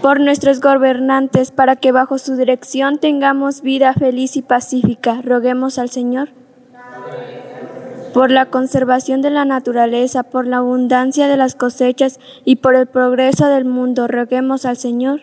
Por 0.00 0.20
nuestros 0.20 0.60
gobernantes, 0.60 1.50
para 1.50 1.74
que 1.74 1.90
bajo 1.90 2.18
su 2.18 2.36
dirección 2.36 2.98
tengamos 2.98 3.62
vida 3.62 3.92
feliz 3.94 4.36
y 4.36 4.42
pacífica. 4.42 5.20
Roguemos 5.24 5.76
al 5.76 5.90
Señor. 5.90 6.28
Por 8.14 8.30
la 8.30 8.46
conservación 8.46 9.22
de 9.22 9.30
la 9.30 9.44
naturaleza, 9.44 10.22
por 10.22 10.46
la 10.46 10.58
abundancia 10.58 11.26
de 11.26 11.36
las 11.36 11.56
cosechas 11.56 12.20
y 12.44 12.56
por 12.56 12.76
el 12.76 12.86
progreso 12.86 13.48
del 13.48 13.64
mundo. 13.64 14.06
Roguemos 14.06 14.66
al 14.66 14.76
Señor 14.76 15.22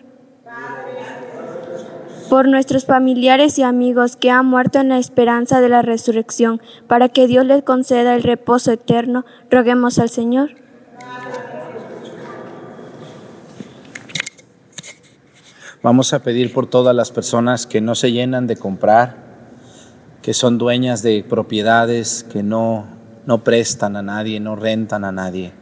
por 2.28 2.48
nuestros 2.48 2.84
familiares 2.84 3.58
y 3.58 3.62
amigos 3.62 4.16
que 4.16 4.30
han 4.30 4.46
muerto 4.46 4.78
en 4.78 4.88
la 4.88 4.98
esperanza 4.98 5.60
de 5.60 5.68
la 5.68 5.82
resurrección, 5.82 6.60
para 6.86 7.08
que 7.08 7.26
Dios 7.26 7.46
les 7.46 7.62
conceda 7.62 8.14
el 8.14 8.22
reposo 8.22 8.72
eterno, 8.72 9.24
roguemos 9.50 9.98
al 9.98 10.10
Señor. 10.10 10.50
Vamos 15.82 16.12
a 16.12 16.22
pedir 16.22 16.52
por 16.52 16.66
todas 16.66 16.96
las 16.96 17.12
personas 17.12 17.66
que 17.66 17.80
no 17.80 17.94
se 17.94 18.10
llenan 18.10 18.48
de 18.48 18.56
comprar, 18.56 19.16
que 20.20 20.34
son 20.34 20.58
dueñas 20.58 21.02
de 21.02 21.24
propiedades, 21.28 22.24
que 22.24 22.42
no, 22.42 22.86
no 23.26 23.44
prestan 23.44 23.94
a 23.94 24.02
nadie, 24.02 24.40
no 24.40 24.56
rentan 24.56 25.04
a 25.04 25.12
nadie. 25.12 25.52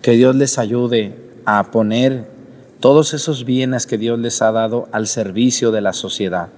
Que 0.00 0.12
Dios 0.12 0.34
les 0.36 0.58
ayude 0.58 1.18
a 1.44 1.70
poner 1.70 2.37
todos 2.80 3.14
esos 3.14 3.44
bienes 3.44 3.86
que 3.86 3.98
Dios 3.98 4.18
les 4.18 4.40
ha 4.42 4.52
dado 4.52 4.88
al 4.92 5.06
servicio 5.06 5.70
de 5.70 5.80
la 5.80 5.92
sociedad. 5.92 6.48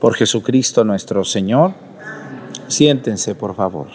Por 0.00 0.14
Jesucristo 0.14 0.84
nuestro 0.84 1.24
Señor, 1.24 1.74
siéntense 2.68 3.34
por 3.34 3.54
favor. 3.54 3.88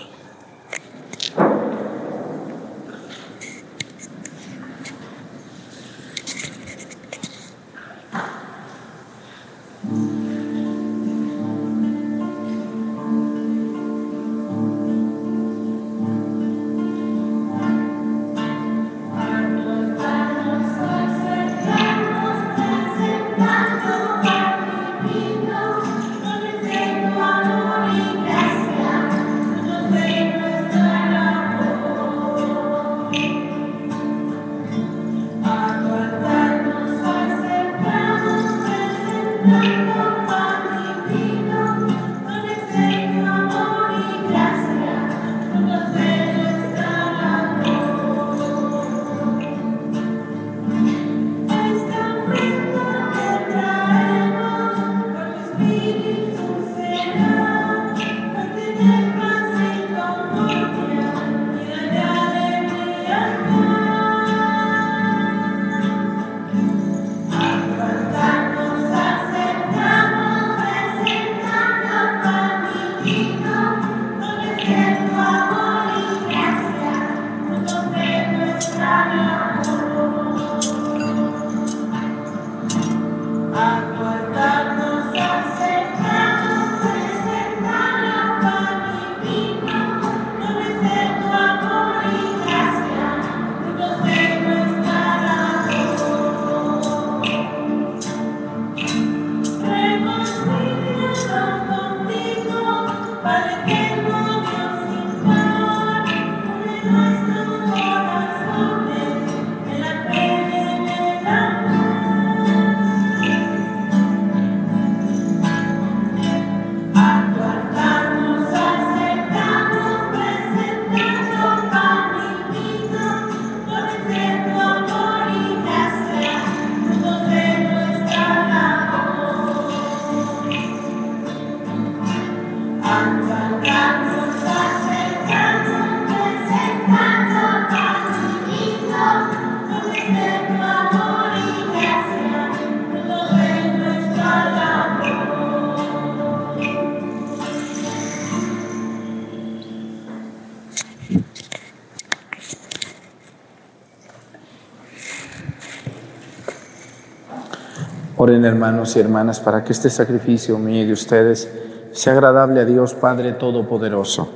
Oren 158.27 158.43
hermanos 158.43 158.93
y 158.97 158.99
hermanas 158.99 159.39
para 159.39 159.63
que 159.63 159.71
este 159.71 159.89
sacrificio 159.89 160.59
mío 160.59 160.81
y 160.81 160.85
de 160.87 160.91
ustedes 160.91 161.49
sea 161.93 162.11
agradable 162.11 162.59
a 162.59 162.65
Dios 162.65 162.93
Padre 162.93 163.31
Todopoderoso. 163.31 164.27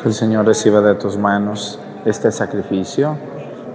Que 0.00 0.08
el 0.08 0.14
Señor 0.14 0.46
reciba 0.46 0.80
de 0.80 0.94
tus 0.94 1.18
manos 1.18 1.78
este 2.06 2.32
sacrificio 2.32 3.18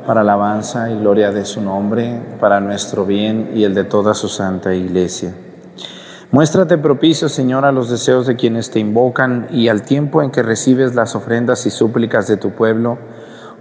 para 0.08 0.22
alabanza 0.22 0.90
y 0.90 0.98
gloria 0.98 1.32
de 1.32 1.46
su 1.46 1.62
nombre, 1.62 2.24
para 2.40 2.60
nuestro 2.60 3.06
bien 3.06 3.52
y 3.54 3.66
el 3.66 3.76
de 3.76 3.84
toda 3.84 4.16
su 4.16 4.28
santa 4.30 4.74
iglesia. 4.74 5.32
Muéstrate 6.32 6.80
propicio, 6.80 7.30
Señor, 7.30 7.66
a 7.66 7.72
los 7.72 7.92
deseos 7.92 8.26
de 8.26 8.36
quienes 8.36 8.72
te 8.72 8.80
invocan 8.80 9.46
y 9.52 9.68
al 9.68 9.84
tiempo 9.84 10.24
en 10.24 10.32
que 10.32 10.42
recibes 10.42 10.96
las 10.96 11.16
ofrendas 11.16 11.68
y 11.68 11.70
súplicas 11.70 12.28
de 12.28 12.38
tu 12.38 12.50
pueblo, 12.50 12.98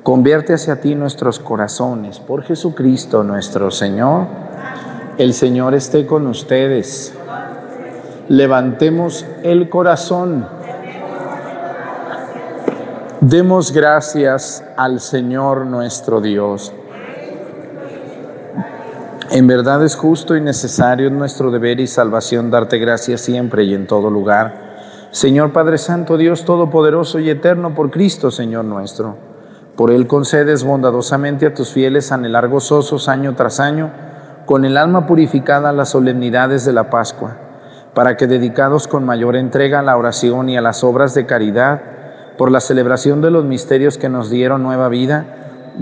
convierte 0.03 0.55
hacia 0.55 0.81
ti 0.81 0.95
nuestros 0.95 1.39
corazones. 1.39 2.21
Por 2.21 2.43
Jesucristo 2.43 3.23
nuestro 3.23 3.71
Señor, 3.71 4.52
el 5.19 5.35
Señor 5.35 5.75
esté 5.75 6.07
con 6.07 6.27
ustedes. 6.27 7.15
Levantemos 8.29 9.27
el 9.43 9.69
corazón. 9.69 10.47
Demos 13.21 13.73
gracias 13.73 14.65
al 14.77 15.01
Señor 15.01 15.67
nuestro 15.67 16.21
Dios. 16.21 16.73
En 19.31 19.47
verdad 19.47 19.83
es 19.85 19.97
justo 19.97 20.37
y 20.37 20.41
necesario 20.41 21.09
nuestro 21.11 21.51
deber 21.51 21.81
y 21.81 21.87
salvación 21.87 22.51
darte 22.51 22.79
gracias 22.79 23.23
siempre 23.23 23.65
y 23.65 23.75
en 23.75 23.87
todo 23.87 24.11
lugar. 24.11 24.73
Señor 25.11 25.53
Padre 25.53 25.79
Santo, 25.79 26.17
Dios 26.17 26.45
Todopoderoso 26.45 27.19
y 27.19 27.31
Eterno, 27.31 27.75
por 27.75 27.91
Cristo, 27.91 28.31
Señor 28.31 28.65
nuestro. 28.65 29.17
Por 29.77 29.91
Él 29.91 30.07
concedes 30.07 30.65
bondadosamente 30.65 31.47
a 31.47 31.55
tus 31.55 31.71
fieles 31.71 32.13
anhelar 32.13 32.49
gozosos 32.49 33.09
año 33.09 33.35
tras 33.35 33.61
año, 33.61 33.91
con 34.47 34.65
el 34.65 34.77
alma 34.77 35.07
purificada 35.07 35.71
a 35.71 35.73
las 35.73 35.91
solemnidades 35.91 36.65
de 36.65 36.73
la 36.73 36.91
Pascua, 36.91 37.37
para 37.95 38.17
que 38.17 38.27
dedicados 38.27 38.89
con 38.89 39.05
mayor 39.05 39.37
entrega 39.37 39.81
a 39.81 39.83
la 39.83 39.97
oración 39.97 40.49
y 40.49 40.57
a 40.57 40.63
las 40.63 40.83
obras 40.83 41.15
de 41.15 41.27
caridad, 41.27 41.81
por 42.39 42.51
la 42.51 42.61
celebración 42.61 43.21
de 43.21 43.31
los 43.31 43.45
misterios 43.45 43.99
que 43.99 44.09
nos 44.09 44.31
dieron 44.31 44.63
nueva 44.63 44.89
vida, 44.89 45.27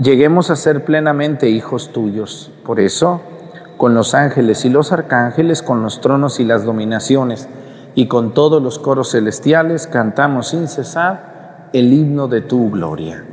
lleguemos 0.01 0.49
a 0.49 0.55
ser 0.55 0.83
plenamente 0.83 1.49
hijos 1.49 1.91
tuyos. 1.91 2.51
Por 2.65 2.79
eso, 2.79 3.21
con 3.77 3.93
los 3.93 4.13
ángeles 4.13 4.65
y 4.65 4.69
los 4.69 4.91
arcángeles, 4.91 5.63
con 5.63 5.81
los 5.81 6.01
tronos 6.01 6.39
y 6.39 6.45
las 6.45 6.65
dominaciones, 6.65 7.47
y 7.95 8.07
con 8.07 8.33
todos 8.33 8.61
los 8.61 8.79
coros 8.79 9.11
celestiales, 9.11 9.87
cantamos 9.87 10.49
sin 10.49 10.67
cesar 10.67 11.69
el 11.73 11.91
himno 11.91 12.27
de 12.27 12.41
tu 12.41 12.69
gloria. 12.69 13.23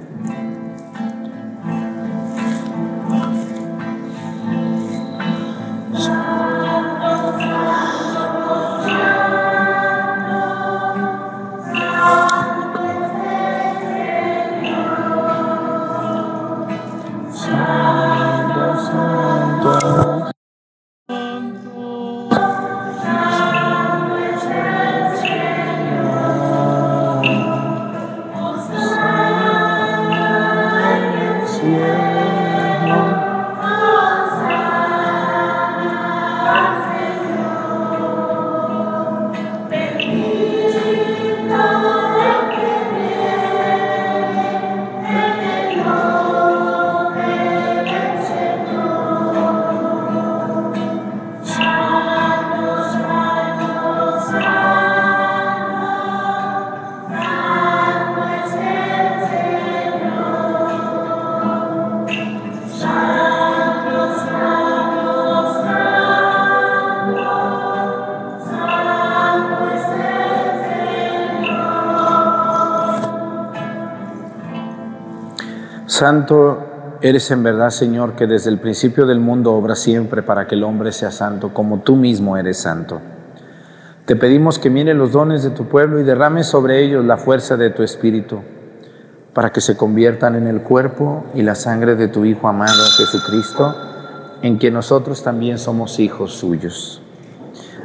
Santo 75.99 76.99
eres 77.03 77.29
en 77.33 77.43
verdad, 77.43 77.71
Señor, 77.71 78.13
que 78.13 78.29
desde 78.29 78.51
el 78.51 78.61
principio 78.61 79.05
del 79.05 79.19
mundo 79.19 79.53
obra 79.55 79.75
siempre 79.75 80.23
para 80.23 80.47
que 80.47 80.55
el 80.55 80.63
hombre 80.63 80.93
sea 80.93 81.11
santo, 81.11 81.53
como 81.53 81.81
tú 81.81 81.97
mismo 81.97 82.37
eres 82.37 82.59
santo. 82.59 83.01
Te 84.07 84.15
pedimos 84.15 84.61
que 84.61 84.71
mire 84.71 84.95
los 84.95 85.11
dones 85.11 85.43
de 85.43 85.51
tu 85.51 85.65
pueblo 85.65 85.99
y 85.99 86.05
derrame 86.05 86.45
sobre 86.45 86.85
ellos 86.85 87.05
la 87.05 87.17
fuerza 87.17 87.57
de 87.57 87.71
tu 87.71 87.83
Espíritu, 87.83 88.43
para 89.35 89.51
que 89.51 89.61
se 89.61 89.77
conviertan 89.77 90.37
en 90.37 90.47
el 90.47 90.63
cuerpo 90.63 91.25
y 91.35 91.43
la 91.43 91.57
sangre 91.57 91.97
de 91.97 92.07
tu 92.07 92.25
Hijo 92.25 92.47
amado 92.47 92.85
Jesucristo, 92.97 93.75
en 94.43 94.57
quien 94.59 94.75
nosotros 94.75 95.25
también 95.25 95.59
somos 95.59 95.99
hijos 95.99 96.33
suyos. 96.35 97.03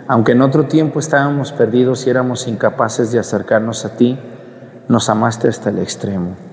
Aunque 0.07 0.33
en 0.33 0.43
otro 0.43 0.65
tiempo 0.65 0.99
estábamos 0.99 1.51
perdidos 1.51 2.05
y 2.05 2.11
éramos 2.11 2.47
incapaces 2.47 3.11
de 3.11 3.17
acercarnos 3.17 3.85
a 3.85 3.95
ti, 3.97 4.19
nos 4.87 5.09
amaste 5.09 5.47
hasta 5.47 5.71
el 5.71 5.79
extremo 5.79 6.52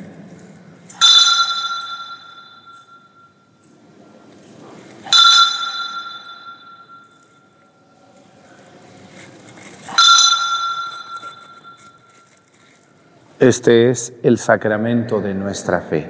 Este 13.41 13.89
es 13.89 14.13
el 14.21 14.37
sacramento 14.37 15.19
de 15.19 15.33
nuestra 15.33 15.81
fe. 15.81 16.07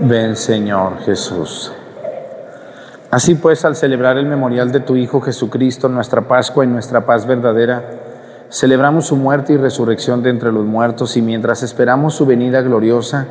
Ven 0.00 0.34
Señor 0.34 1.00
Jesús. 1.00 1.70
Así 3.10 3.34
pues, 3.34 3.66
al 3.66 3.76
celebrar 3.76 4.16
el 4.16 4.24
memorial 4.24 4.72
de 4.72 4.80
tu 4.80 4.96
Hijo 4.96 5.20
Jesucristo, 5.20 5.90
nuestra 5.90 6.22
Pascua 6.22 6.64
y 6.64 6.68
nuestra 6.68 7.04
paz 7.04 7.26
verdadera, 7.26 7.84
Celebramos 8.50 9.08
su 9.08 9.16
muerte 9.16 9.52
y 9.52 9.56
resurrección 9.58 10.22
de 10.22 10.30
entre 10.30 10.50
los 10.50 10.64
muertos 10.64 11.18
y 11.18 11.20
mientras 11.20 11.62
esperamos 11.62 12.14
su 12.14 12.24
venida 12.24 12.62
gloriosa, 12.62 13.26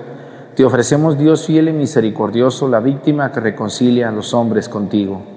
te 0.56 0.64
ofrecemos 0.64 1.18
Dios 1.18 1.48
fiel 1.48 1.70
y 1.70 1.74
misericordioso, 1.74 2.68
la 2.68 2.82
víctima 2.82 3.32
que 3.32 3.40
reconcilia 3.40 4.10
a 4.10 4.12
los 4.12 4.36
hombres 4.36 4.70
contigo. 4.70 5.37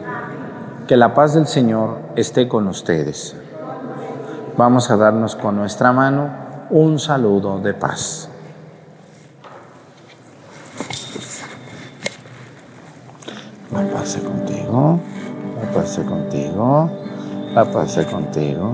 Que 0.91 0.97
la 0.97 1.13
paz 1.13 1.33
del 1.33 1.47
Señor 1.47 1.99
esté 2.17 2.49
con 2.49 2.67
ustedes. 2.67 3.33
Vamos 4.57 4.91
a 4.91 4.97
darnos 4.97 5.37
con 5.37 5.55
nuestra 5.55 5.93
mano 5.93 6.29
un 6.69 6.99
saludo 6.99 7.59
de 7.59 7.73
paz. 7.73 8.27
La 13.71 13.89
paz 13.89 14.17
contigo, 14.17 14.99
la 15.63 15.71
paz 15.71 15.97
contigo, 16.05 16.89
la 17.55 17.71
paz 17.71 17.97
contigo. 18.11 18.73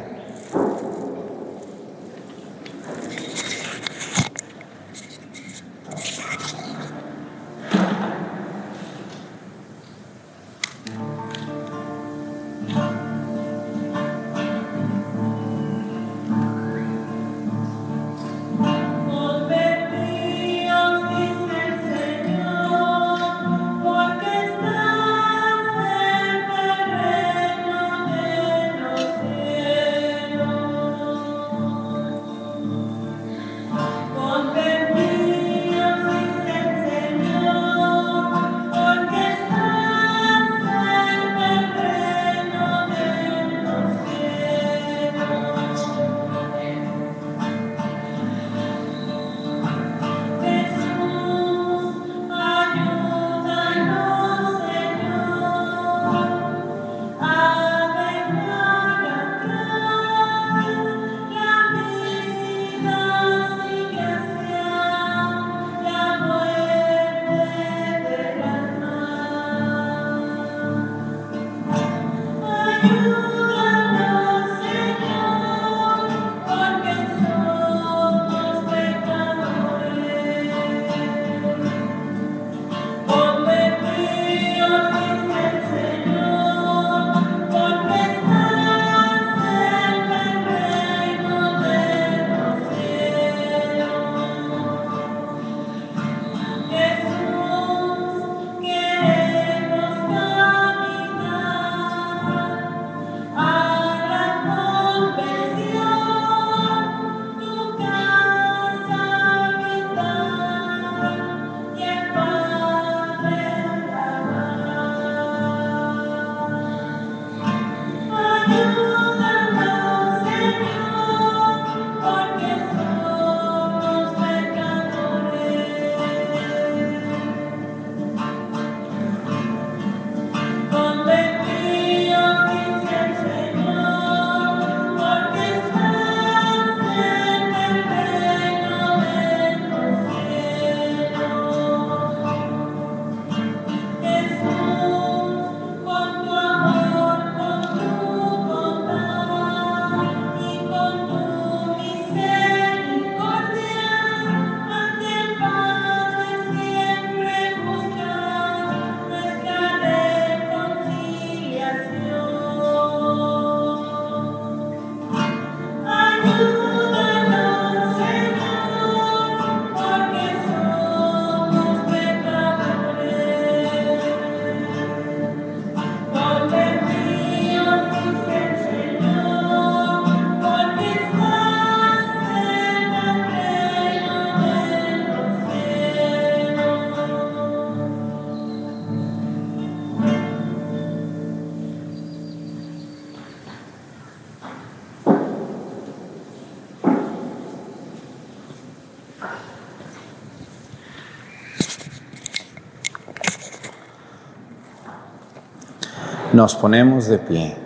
Nos 206.33 206.55
ponemos 206.55 207.07
de 207.07 207.19
pie, 207.19 207.57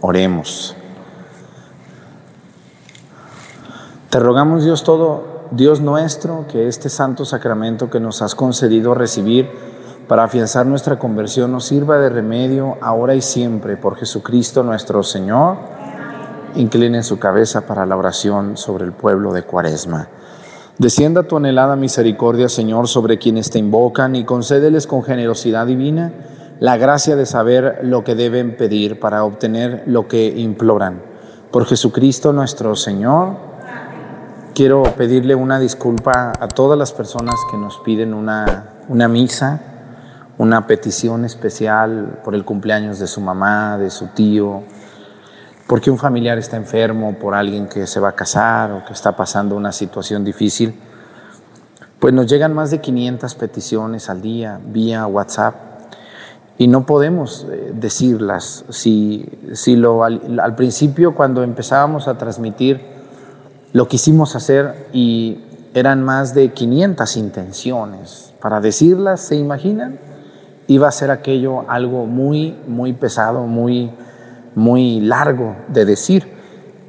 oremos. 0.00 0.76
Te 4.10 4.20
rogamos 4.20 4.64
Dios 4.64 4.84
todo, 4.84 5.48
Dios 5.50 5.80
nuestro, 5.80 6.46
que 6.46 6.68
este 6.68 6.88
santo 6.88 7.24
sacramento 7.24 7.90
que 7.90 7.98
nos 7.98 8.22
has 8.22 8.36
concedido 8.36 8.94
recibir 8.94 9.50
para 10.06 10.22
afianzar 10.22 10.66
nuestra 10.66 11.00
conversión 11.00 11.50
nos 11.50 11.64
sirva 11.64 11.98
de 11.98 12.08
remedio 12.08 12.76
ahora 12.80 13.16
y 13.16 13.20
siempre 13.20 13.76
por 13.76 13.96
Jesucristo 13.96 14.62
nuestro 14.62 15.02
Señor. 15.02 15.56
Inclinen 16.54 17.02
su 17.02 17.18
cabeza 17.18 17.66
para 17.66 17.86
la 17.86 17.96
oración 17.96 18.56
sobre 18.56 18.84
el 18.84 18.92
pueblo 18.92 19.32
de 19.32 19.42
Cuaresma. 19.42 20.06
Descienda 20.78 21.24
tu 21.24 21.38
anhelada 21.38 21.74
misericordia, 21.74 22.48
Señor, 22.48 22.86
sobre 22.86 23.18
quienes 23.18 23.50
te 23.50 23.58
invocan 23.58 24.14
y 24.14 24.24
concédeles 24.24 24.86
con 24.86 25.02
generosidad 25.02 25.66
divina 25.66 26.12
la 26.58 26.78
gracia 26.78 27.16
de 27.16 27.26
saber 27.26 27.80
lo 27.82 28.02
que 28.02 28.14
deben 28.14 28.56
pedir 28.56 28.98
para 28.98 29.24
obtener 29.24 29.82
lo 29.86 30.08
que 30.08 30.28
imploran. 30.28 31.02
Por 31.50 31.66
Jesucristo 31.66 32.32
nuestro 32.32 32.74
Señor, 32.76 33.36
quiero 34.54 34.82
pedirle 34.82 35.34
una 35.34 35.58
disculpa 35.58 36.32
a 36.38 36.48
todas 36.48 36.78
las 36.78 36.92
personas 36.92 37.34
que 37.50 37.58
nos 37.58 37.78
piden 37.80 38.14
una, 38.14 38.70
una 38.88 39.06
misa, 39.06 39.60
una 40.38 40.66
petición 40.66 41.24
especial 41.26 42.20
por 42.24 42.34
el 42.34 42.44
cumpleaños 42.44 42.98
de 42.98 43.06
su 43.06 43.20
mamá, 43.20 43.76
de 43.76 43.90
su 43.90 44.08
tío, 44.08 44.62
porque 45.66 45.90
un 45.90 45.98
familiar 45.98 46.38
está 46.38 46.56
enfermo, 46.56 47.18
por 47.18 47.34
alguien 47.34 47.68
que 47.68 47.86
se 47.86 48.00
va 48.00 48.10
a 48.10 48.12
casar 48.12 48.72
o 48.72 48.84
que 48.84 48.92
está 48.94 49.14
pasando 49.14 49.56
una 49.56 49.72
situación 49.72 50.24
difícil. 50.24 50.78
Pues 51.98 52.14
nos 52.14 52.26
llegan 52.26 52.54
más 52.54 52.70
de 52.70 52.80
500 52.80 53.34
peticiones 53.34 54.08
al 54.08 54.22
día 54.22 54.60
vía 54.64 55.06
WhatsApp 55.06 55.66
y 56.58 56.68
no 56.68 56.86
podemos 56.86 57.46
eh, 57.50 57.72
decirlas. 57.74 58.64
Si, 58.70 59.28
si 59.52 59.76
lo, 59.76 60.04
al, 60.04 60.40
al, 60.40 60.54
principio, 60.54 61.14
cuando 61.14 61.42
empezábamos 61.42 62.08
a 62.08 62.16
transmitir, 62.16 62.80
lo 63.72 63.88
quisimos 63.88 64.36
hacer 64.36 64.88
y 64.92 65.38
eran 65.74 66.02
más 66.02 66.34
de 66.34 66.52
500 66.52 67.16
intenciones. 67.16 68.32
Para 68.40 68.60
decirlas, 68.60 69.20
¿se 69.20 69.36
imaginan? 69.36 69.98
Iba 70.66 70.88
a 70.88 70.92
ser 70.92 71.10
aquello 71.10 71.68
algo 71.68 72.06
muy, 72.06 72.56
muy 72.66 72.92
pesado, 72.94 73.46
muy, 73.46 73.90
muy 74.54 75.00
largo 75.00 75.56
de 75.68 75.84
decir. 75.84 76.36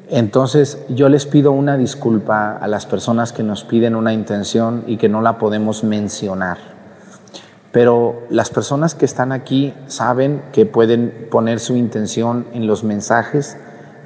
Entonces 0.10 0.80
yo 0.88 1.10
les 1.10 1.26
pido 1.26 1.52
una 1.52 1.76
disculpa 1.76 2.56
a 2.56 2.68
las 2.70 2.86
personas 2.86 3.34
que 3.34 3.44
nos 3.44 3.66
piden 3.66 3.96
una 3.96 4.14
intención 4.14 4.86
y 4.88 4.96
que 4.96 5.10
no 5.10 5.22
la 5.22 5.38
podemos 5.38 5.84
mencionar 5.84 6.77
pero 7.72 8.24
las 8.30 8.50
personas 8.50 8.96
que 8.96 9.06
están 9.06 9.32
aquí 9.32 9.74
saben 9.88 10.42
que 10.52 10.66
pueden 10.66 11.28
poner 11.30 11.60
su 11.60 11.76
intención 11.76 12.48
en 12.54 12.68
los 12.68 12.84
mensajes 12.84 13.58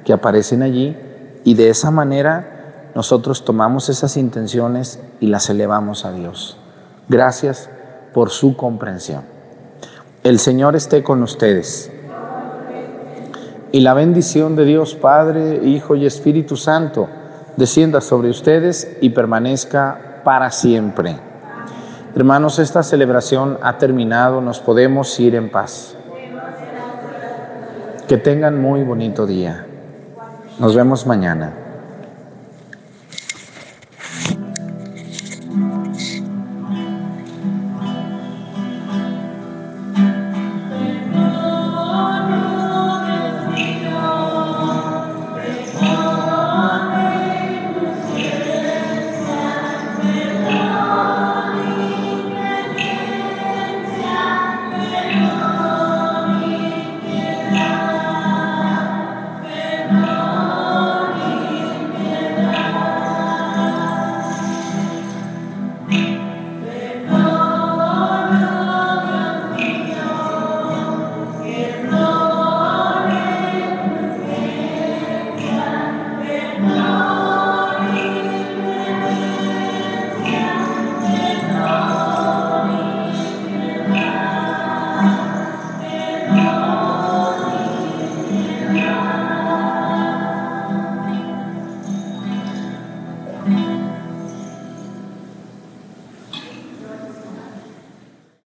que 0.04 0.12
aparecen 0.12 0.62
allí 0.62 0.96
y 1.44 1.54
de 1.54 1.70
esa 1.70 1.90
manera 1.90 2.90
nosotros 2.94 3.44
tomamos 3.44 3.88
esas 3.88 4.16
intenciones 4.16 5.00
y 5.20 5.28
las 5.28 5.48
elevamos 5.48 6.04
a 6.04 6.12
Dios. 6.12 6.56
Gracias 7.08 7.70
por 8.12 8.30
su 8.30 8.56
comprensión. 8.56 9.22
El 10.22 10.38
Señor 10.38 10.76
esté 10.76 11.02
con 11.02 11.22
ustedes. 11.22 11.90
Y 13.72 13.80
la 13.80 13.94
bendición 13.94 14.54
de 14.54 14.66
Dios 14.66 14.94
Padre, 14.94 15.60
Hijo 15.64 15.94
y 15.94 16.04
Espíritu 16.04 16.56
Santo 16.56 17.08
descienda 17.56 18.00
sobre 18.00 18.28
ustedes 18.28 18.96
y 19.00 19.10
permanezca 19.10 20.20
para 20.24 20.50
siempre. 20.50 21.31
Hermanos, 22.14 22.58
esta 22.58 22.82
celebración 22.82 23.58
ha 23.62 23.78
terminado, 23.78 24.42
nos 24.42 24.60
podemos 24.60 25.18
ir 25.18 25.34
en 25.34 25.50
paz. 25.50 25.94
Que 28.06 28.18
tengan 28.18 28.60
muy 28.60 28.82
bonito 28.82 29.26
día. 29.26 29.64
Nos 30.58 30.76
vemos 30.76 31.06
mañana. 31.06 31.61